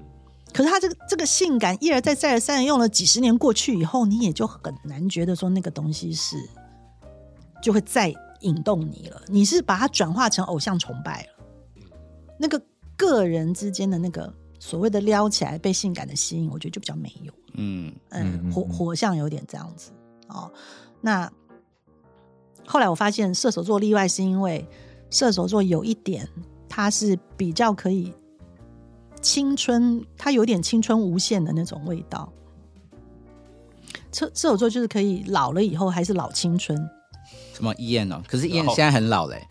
[0.54, 6.36] 可是他这个这个性感一而再再而三的用了几十年过去以后，你也就很难觉得说那个东西是
[7.64, 9.22] 就会再引动你了。
[9.28, 11.86] 你是把它转化成偶像崇拜了，
[12.38, 12.62] 那个
[12.98, 14.32] 个人之间的那个
[14.62, 17.34] 所谓的撩起来被性感的吸引，我觉得就比较没有。
[17.56, 19.92] 嗯嗯，火火象有点这样子
[20.28, 20.50] 哦。
[21.02, 21.30] 那
[22.68, 24.64] 后来我发现射手座例外，是因为
[25.10, 26.30] 射手座有一点，
[26.70, 28.14] 他是比较可以
[29.20, 32.32] 青春，他有点青春无限的那种味道。
[34.12, 36.78] 射射手座就是可以老了以后还是老青春。
[37.56, 38.22] 什么伊燕哦？
[38.28, 39.42] 可是伊燕老现在很老嘞，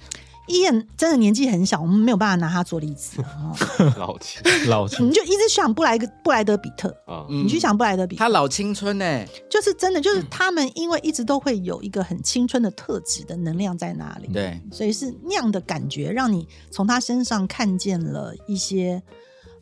[0.51, 3.23] 伊燕真的年纪很小，我们没有办法拿他做例子。
[3.23, 3.55] 哦、
[3.97, 7.45] 老青老青你就一直想布莱格布莱德比特，啊，嗯。
[7.45, 19.01] 你去想布莱德比特，他老青春呢，就是真的，就是他们因为一直都会有一个很青春的特质的能量在那里，对，所以是那样的感觉，让你从他身上看见了一些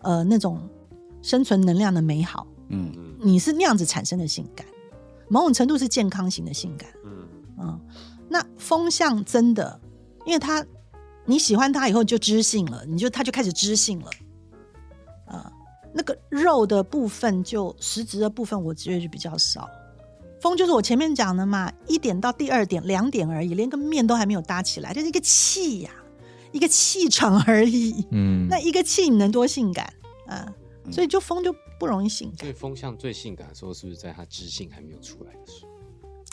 [0.00, 0.68] 呃那种
[1.20, 2.46] 生存能量的美好。
[2.70, 3.16] 嗯嗯。
[3.20, 4.66] 你是那样子产生的性感，
[5.28, 6.88] 某种程度是健康型的性感。
[7.04, 7.28] 嗯。
[7.60, 7.80] 嗯，
[8.28, 9.80] 那风向真的，
[10.24, 10.64] 因为他
[11.28, 14.10] 你喜欢他以后就知性了，你就他就开始知性了。
[15.26, 15.52] 啊、
[15.92, 19.68] 那个肉的部分就实质的部分，我觉得就比较少。
[20.40, 25.90] 风就是我前面讲的嘛，一点到第二点两点而已，连个面都还没有搭起来，就是一个气呀、
[26.50, 28.06] 一个气场而已。
[28.10, 29.92] 嗯，那一个气你能多性感
[30.26, 30.50] 啊？
[30.90, 32.38] 所以就风就不容易性感。
[32.38, 35.68] 所以风向最性感的时候，是不是在他知性还没有出来的时候？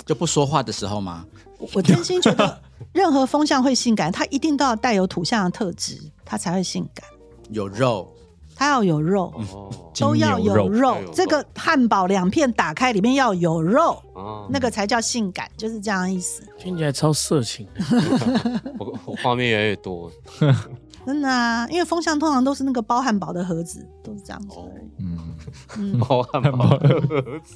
[0.06, 1.26] 就不说话的时候吗？
[1.58, 2.62] 我我真心觉得，
[2.94, 7.08] 任何风象会性感，它一定都要带有土象的特质，它才会性感。
[7.50, 8.12] 有肉，
[8.56, 10.66] 它要有肉，哦都要有肉。
[10.66, 10.70] 要有。
[10.70, 11.12] 肉。
[11.14, 16.44] 这个汉堡两片打开，里面要有肉，啊，那个才叫性感，就是这样的意思。
[16.58, 17.68] 听起来超色情。
[17.76, 18.62] 的。
[18.78, 20.12] 我我画面越来越多，
[21.06, 24.90] 真的啊，因为风象通常都是那个包汉堡的盒子，都是这样子而已。
[25.00, 25.36] 嗯，
[25.78, 27.00] 嗯，包汉堡的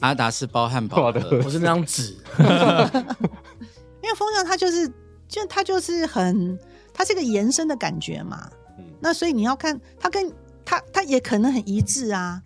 [0.02, 2.16] 阿达是包汉堡的，我是那张纸，
[4.02, 4.88] 因为风象它就是，
[5.28, 6.58] 就它就是很，
[6.94, 8.50] 它是一个延伸的感觉嘛。
[8.78, 10.32] 嗯那所以你要看它跟
[10.66, 12.42] 它，它也可能很一致啊。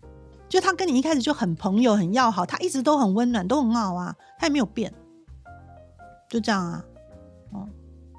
[0.50, 4.94] 就他跟你一开始就很朋友、很要好，他一直都很温暖，都很好啊，他也没有变，
[6.30, 6.86] 就这样啊。
[7.54, 7.68] 哦，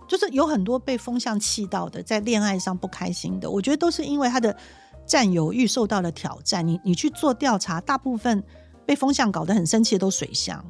[0.09, 4.57] 就是有很多被风象气到的，在恋爱上不开心的，我觉得都是因为他的
[5.07, 6.67] 占有欲受到了挑战。
[6.67, 8.43] 你你去做调查，大部分
[8.85, 10.65] 被风向搞得很生气的都水象。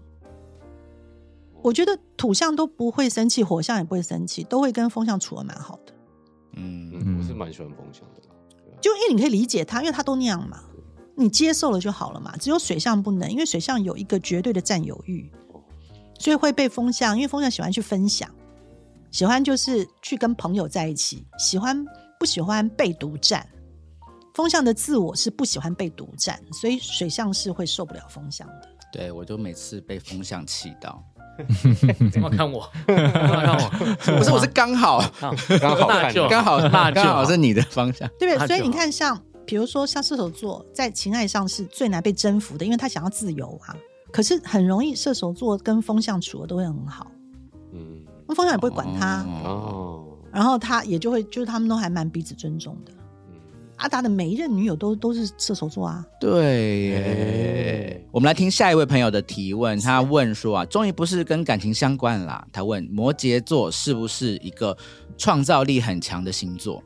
[1.65, 5.95] 我觉得土象都不会生气，火象也不会生气，都会跟风象处的蛮好的。
[6.57, 8.21] 嗯，嗯，我是蛮喜欢风象的
[8.83, 10.63] 就因为你可以理解他，因为他都那样嘛，
[11.15, 12.37] 你接受了就好了嘛。
[12.37, 15.33] 只有水象不能，因为水象有一个绝对的占有欲，
[16.19, 18.31] 所以会被风象，因为风象喜欢去分享，
[19.11, 21.83] 喜欢就是去跟朋友在一起，喜欢
[22.21, 23.49] 不喜欢被独占。
[24.35, 28.69] 风象的自我是不喜欢被独占，所以水象是会受不了风象的。
[28.93, 31.03] 对我就每次被风象气到，
[32.13, 32.69] 干嘛看我？
[32.87, 33.71] 看我？
[34.19, 35.03] 不是，我是刚好
[35.61, 35.89] 刚好
[36.29, 38.09] 刚好那刚好是你的方向。
[38.19, 38.47] 对不对？
[38.47, 43.75] 所以你看像，比如说像射手座，在情爱上是最难被征服的，因为他想要自由啊。
[44.13, 47.11] 可是很容易射手座跟风象处的都会很好，
[47.73, 52.93] 嗯，那风象也不会管他，哦哦，然后他也就会就是他们都还蛮彼此尊重的。
[53.85, 59.79] 嗯阿达的每一任女友都都是射手座啊，对，我们来听下一位朋友的提问。
[59.79, 62.47] 他问说啊，终于不是跟感情相关啦。
[62.51, 64.75] 他问摩羯座是不是一个
[65.19, 66.83] 创造力很强的星座？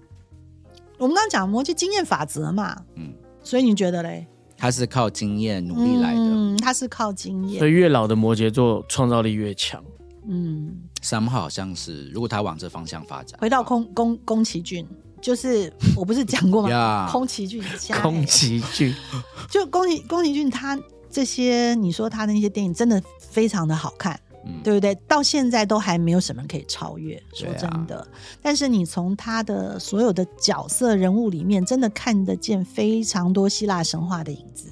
[0.99, 4.27] 我们刚刚讲摩羯经验法则嘛，嗯嗯，所以你觉得嘞？
[4.57, 6.21] 他是靠经验努力来的。
[6.21, 9.81] 嗯，他是靠经验所，以越老的摩羯座创造力越强。
[10.27, 14.85] 嗯，三号好像是，如果他往这方向发展，回到宫宫宫崎骏，
[15.21, 16.71] 就是我不是讲过吗？
[16.73, 18.95] 呀宫崎骏家，宫崎骏，
[19.51, 20.79] 就宫崎宫崎骏他
[21.11, 24.95] 这些，你说他的那些电影真的非常的好看，嗯对不对？
[25.07, 28.07] 到现在都还没有什么人可以超越，说真的。
[28.43, 34.71] 但是你从他的所有的角色人物里面，真的看得见非常多希腊神话的影子。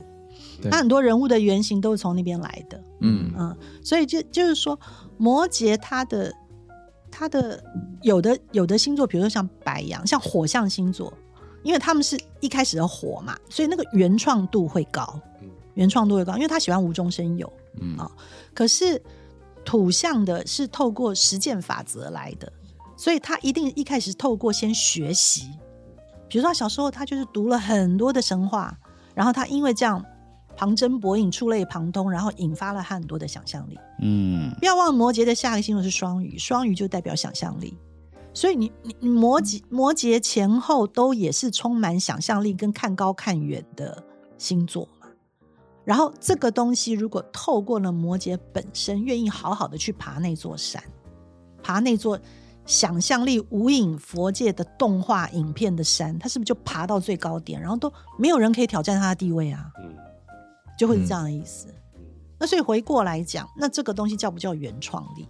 [0.62, 4.78] 对他很多人物的原型都是从那边来的，嗯嗯，所以就就是说，
[5.18, 6.32] 摩羯他的
[7.18, 7.64] 他的
[8.02, 11.10] 有的有的星座，比如说像白羊，像火象星座，
[11.62, 17.50] 因为他们是一开始的火嘛，所以那个原创度会高嗯，原创度会高，因为他喜欢无中生有。
[17.80, 18.10] 嗯啊
[18.52, 19.02] 可是
[19.64, 22.52] 土象的是透过实践法则来的，
[22.98, 25.48] 所以他一定一开始透过先学习，
[26.28, 28.76] 比如说他小时候他就是读了很多的神话，
[29.14, 30.04] 然后他因为这样
[30.56, 33.78] 旁征博引、触类旁通，然后引发了他很多的想象力。
[34.00, 37.76] 嗯不要忘了摩羯的下一个星座是双鱼，双鱼就代表想象力。
[38.32, 44.02] 所以你你你摩羯摩羯前后都也是充满想象力跟看高看远的
[44.36, 45.06] 星座嘛。
[45.84, 50.82] 然后这个东西如果透过了摩羯本身愿意好好的去爬那座山，
[51.62, 52.18] 爬那座
[52.66, 59.70] 想象力无影佛界的动画影片的山，他是不是就爬到最高点，然后都没有人可以挑战他的地位啊？
[59.80, 59.94] 嗯
[60.78, 61.68] 就会是这样的意思。
[61.68, 61.72] 嗯
[62.38, 65.26] 那所以回过来讲，那这个东西叫不叫原创力？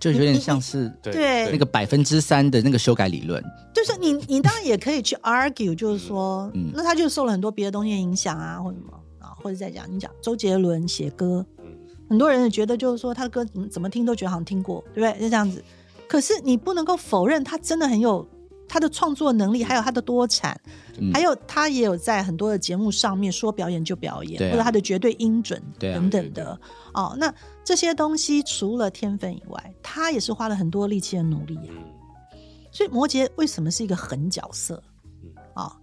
[0.00, 3.40] 就有点像是对对那个百分之三的那个修改理论。
[3.72, 11.66] 就是你，你当然也可以去 argue，就是说，嗯那他就受了很多别的东西的影响啊，或者什么啊，或者再讲，你讲周杰伦写歌，嗯
[12.08, 15.20] 很多人也觉得就是说他的歌怎么怎么听都觉得好像听过，对不对？
[15.20, 15.62] 就这样子。
[16.08, 18.26] 可是你不能够否认他真的很有
[18.68, 20.60] 他的创作能力，还有他的多产，
[20.98, 21.10] 嗯。
[21.12, 24.52] 还有他也有在很多的节目上面说表演就表演，啊。
[24.52, 26.58] 或者他的绝对音准等等的。
[26.92, 27.32] 哦，那
[27.64, 31.72] 这些东西除了天分以外，他也是花了很多力气的努力啊。
[31.72, 32.38] 嗯。
[32.70, 34.82] 所以摩羯为什么是一个狠角色？
[35.22, 35.32] 嗯。
[35.54, 35.76] 啊、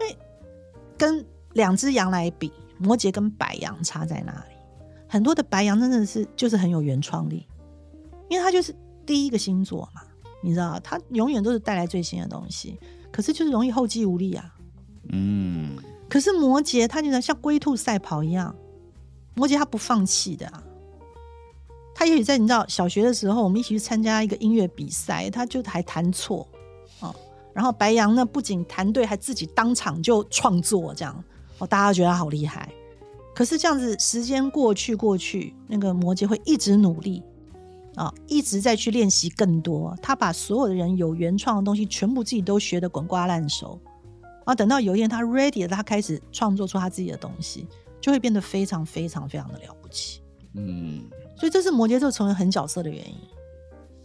[0.00, 0.16] 因为
[0.96, 4.54] 跟两只羊来比，摩羯跟白羊差在哪里？
[5.08, 7.44] 很多的白羊真的是就是很有原创力，
[8.28, 8.72] 因为他就是
[9.04, 10.02] 第一个星座嘛，
[10.42, 12.78] 你知道，他永远都是带来最新的东西，
[13.10, 14.54] 可是就是容易后继无力啊。
[15.12, 15.76] 嗯，
[16.08, 18.54] 可是摩羯他就像龟兔赛跑一样，
[19.34, 20.62] 摩羯他不放弃的啊。
[21.94, 26.48] 他也许在你知道小学的时候，我们一起去参加一个音乐比赛，他就还弹错
[27.00, 27.14] 哦。
[27.52, 31.22] 然后白羊呢，不仅弹对，还自己当场就创作，这样
[31.58, 32.72] 哦，大家觉得他好厉害。
[33.34, 37.22] 可是这样子时间过去过去，那个摩羯会一直努力
[37.96, 39.96] 啊、一直在去练习更多。
[40.02, 43.80] 他把所有的人有原创的东西全部自己都学得滚瓜烂熟。
[44.44, 47.66] 啊等到有一天他 ready 了，他开始创作出他自己的东西，
[48.00, 50.22] 就会变得非常非常非常的了不起。
[50.54, 51.04] 嗯，
[51.36, 53.14] 所以这是摩羯座成为狠角色的原因。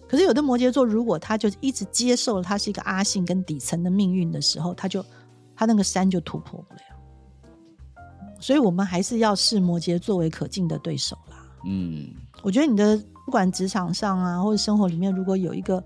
[0.08, 5.04] 可是有的摩羯座，如果他就一直接受了他是一个阿信跟底层的命运的时候，他就
[5.56, 6.82] 他那个山就突破不了。
[8.40, 11.48] 所以我们还是要视摩羯作为可敬的对手啦。
[11.66, 12.14] 嗯，
[12.44, 15.84] 我觉得你的不管职场上啊，或者生活里面，如果有一个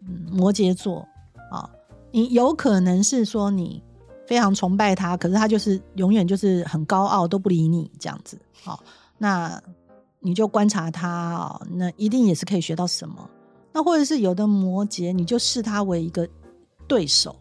[0.00, 1.06] 嗯摩羯座
[1.50, 1.68] 啊，
[2.10, 3.82] 你有可能是说你
[4.26, 8.38] 非常崇拜他，可是他就是永远就是很高傲，都不理你这样子。
[8.62, 8.82] 好、
[9.18, 9.60] 那
[10.20, 13.28] 你就观察他啊、那一定也是可以学到什么。
[13.72, 16.28] 那或者是有的摩羯，你就视他为一个
[16.88, 17.36] 对手，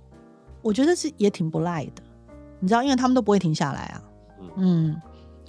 [0.61, 2.03] 我觉得是也挺不赖的。
[2.59, 4.01] 你知道，因为他们都不会停下来啊。
[4.55, 4.99] 嗯，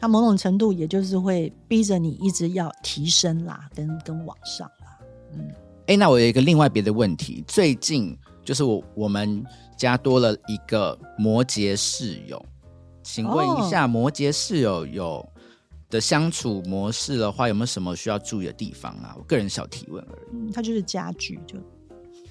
[0.01, 4.99] 他某种程度也就是会逼着你一直要提升啦，跟跟往上啦。
[5.35, 5.51] 嗯，
[5.89, 9.45] 哎，那我有一个另外别的问题，最近就是我我们
[9.77, 12.43] 家多了一个摩羯室友，
[13.03, 15.29] 请问一下，摩羯室友有
[15.91, 19.15] 的相处模式的话，有没有什么需要注意的地方啊？
[19.19, 21.59] 我个人小提问而已，嗯它就是家具，就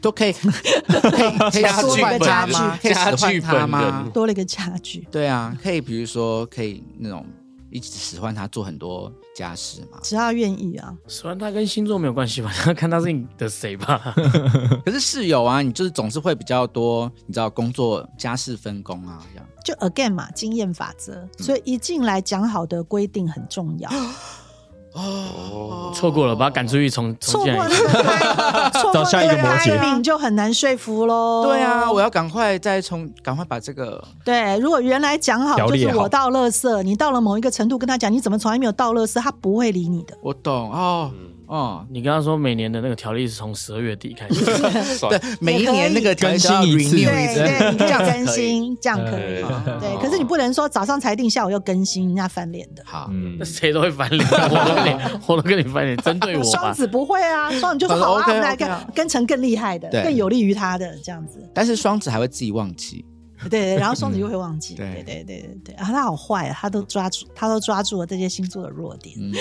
[0.02, 4.10] 都 可以，可以可以家使唤具家具本他吗？
[4.14, 5.08] 多了一个家具。
[5.12, 7.26] 对啊，可以，比如说可以那种
[7.72, 10.00] 一直使唤他做很多家事嘛。
[10.02, 14.14] 只要愿意啊，使唤他跟星座没有关系吧，要 看他是你的谁吧。
[14.86, 19.48] 可是室友啊，你就是总是会比较多，你知道工作家事分工啊，这样。
[19.64, 23.90] 就 again 嘛，经验法则，所以一进来讲好的规定很重要。
[24.94, 31.46] 哦，错过了，把他赶出去，重重进来错过 错过找下一个那摩羯就很难说服喽。
[31.46, 40.16] 对啊，我要赶快再从赶快把这个对，如果原来讲好就是我到垃圾，你到了某一个程度跟他讲你怎么从来没有到垃圾，他不会理你的。
[40.22, 41.12] 我懂哦。
[41.14, 44.46] 嗯哦，你跟他说每年的那个条例是从十二月底开始，
[45.10, 48.28] 对，每一年那个更新条例一次对一次对，你可以这样更。
[48.28, 49.20] 新，这样可以。
[49.20, 49.44] 对
[49.80, 52.84] 对，可是你不能说早上裁定，下午又更新，人家翻脸的。
[52.86, 56.44] 好，嗯那，谁都会翻脸，我都跟你， 我都跟你翻脸，针对我。
[56.44, 61.44] 双子不会啊，双子就是好啊，我们来跟啊跟成更厉害的，更有利于他的这样子。
[61.52, 63.04] 但是双子还会自己忘记。
[63.50, 64.76] 对对，然后双子又会忘记。
[64.76, 69.16] 对对对对对对，啊，他好坏啊，他都抓住，他都抓住了这些星座的弱点。
[69.18, 69.32] 嗯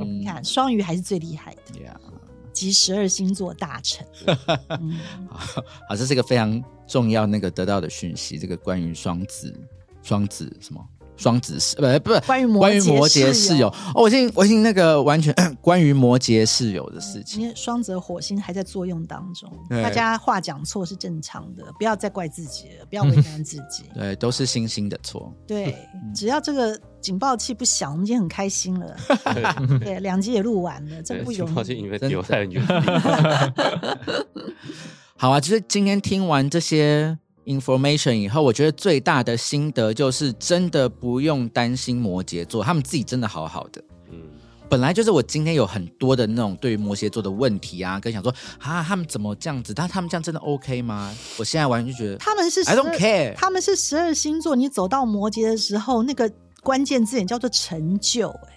[0.20, 2.00] 你看，双鱼还是最厉害的
[2.52, 4.06] 集十二星座大成。
[4.80, 4.98] 嗯，
[5.88, 9.54] 好，这是一个非常重要那个得到的讯息，这个关于双子，
[10.02, 10.86] 双子什么？
[11.22, 19.48] 双子是，不不是关于摩关于摩羯羯室友，哦，我已经我已经那个完全 关于摩羯室友的事情，因为双子火星还在作用当中，
[19.82, 23.84] 大家话讲错是正常的，不要再怪自己了，不要为难自己。
[23.94, 25.32] 对，都是星星的错。
[25.46, 25.76] 对，
[26.12, 28.96] 只要这个警报器不响，我们已经很开心了。
[29.80, 31.46] 对，两集也录完了，真，不容易。
[31.46, 32.66] 情报器因为留在很远，
[35.16, 43.82] 好啊，就是今天听完这些 information 以后，我觉得最大的心得就是真的不用担心摩羯座，他们自己真的好好的。
[44.10, 44.18] 嗯，
[44.68, 49.74] 本来就是我今天有很多的那种对于摩羯座的问题啊，跟想说啊，他们怎么这样子？
[49.74, 51.14] 但他们这样真的 OK 吗？
[51.38, 56.30] 我现在完全就觉得他们是 I don't care 他们是十二星座，你走到摩羯的时候，那个
[56.62, 58.51] 关键字眼叫做成就、哎，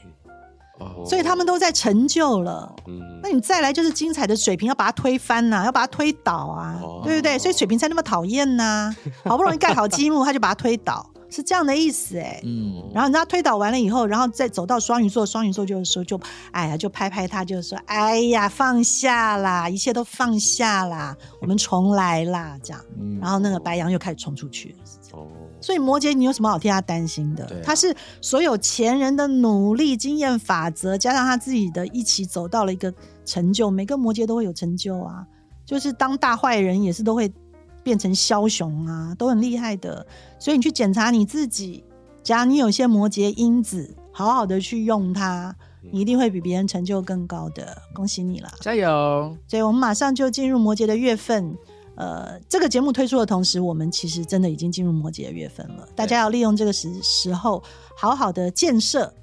[0.79, 1.05] 哦。
[1.05, 2.75] 所以他们都在成就了。
[2.87, 2.99] 嗯。
[3.21, 7.01] 那你再来就是精彩的水平，要把它推翻呐、要把它推倒啊，哦。
[7.03, 7.37] 对不对？
[7.39, 8.95] 所以水平才那么讨厌呐、
[9.25, 16.19] 好不容易盖好积木，他就把它推倒，是这样的意思哎、嗯，然后人家推倒完了以后，然后再走到双鱼座，双鱼座就是说就，
[16.51, 22.81] 哎呀，就拍拍他，就是说，哎呀，放下啦，一切都放下啦，我们重来啦，这样。
[22.99, 23.19] 嗯。
[23.19, 24.75] 然后那个白羊又开始冲出去了。
[25.13, 25.27] 哦，
[25.65, 27.59] 所以摩羯，你有什么好替他担心的？
[27.63, 27.91] 他是
[28.21, 32.93] 所有前人的努力、经验法则，加上他自己的一起走到了一个
[33.25, 33.71] 成就。
[33.71, 35.25] 每个摩羯都会有成就啊，
[35.65, 37.33] 就是当大坏人也是都会
[37.81, 40.05] 变成枭雄啊，都很厉害的。
[40.37, 41.83] 所以你去检查你自己，
[42.21, 45.55] 假如你有些摩羯因子，好好的去用它，
[45.91, 47.75] 你一定会比别人成就更高的。
[47.91, 48.51] 恭喜你了！
[48.61, 49.35] 加油！
[49.47, 51.57] 所以我们马上就进入摩羯的月份。
[51.95, 55.87] 呃，这个节目推出的同时，我们其实真的已经进入摩羯的月份了。
[55.95, 57.63] 大家要利用这个时时候，
[57.95, 59.13] 好好的建设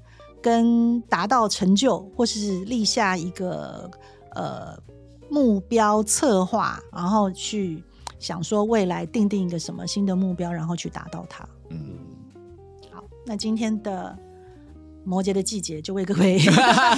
[0.41, 3.89] 跟达到成就，或是立下一个
[4.31, 4.77] 呃
[5.29, 7.83] 目标策划，然后去
[8.19, 11.47] 想说未来定定一个什么新的目标，然后去达到它。
[11.69, 11.97] 嗯，
[12.91, 14.17] 好，那今天的
[15.05, 16.39] 摩羯的季节就为各位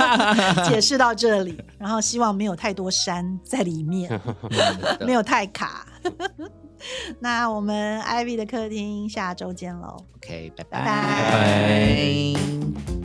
[0.68, 4.20] 解释到这里，然后希望没有太多山在里面，
[5.06, 5.86] 没有太卡。
[7.20, 9.97] 那我们 Ivy 的客厅下周见喽。
[10.18, 13.05] OK，拜拜拜拜。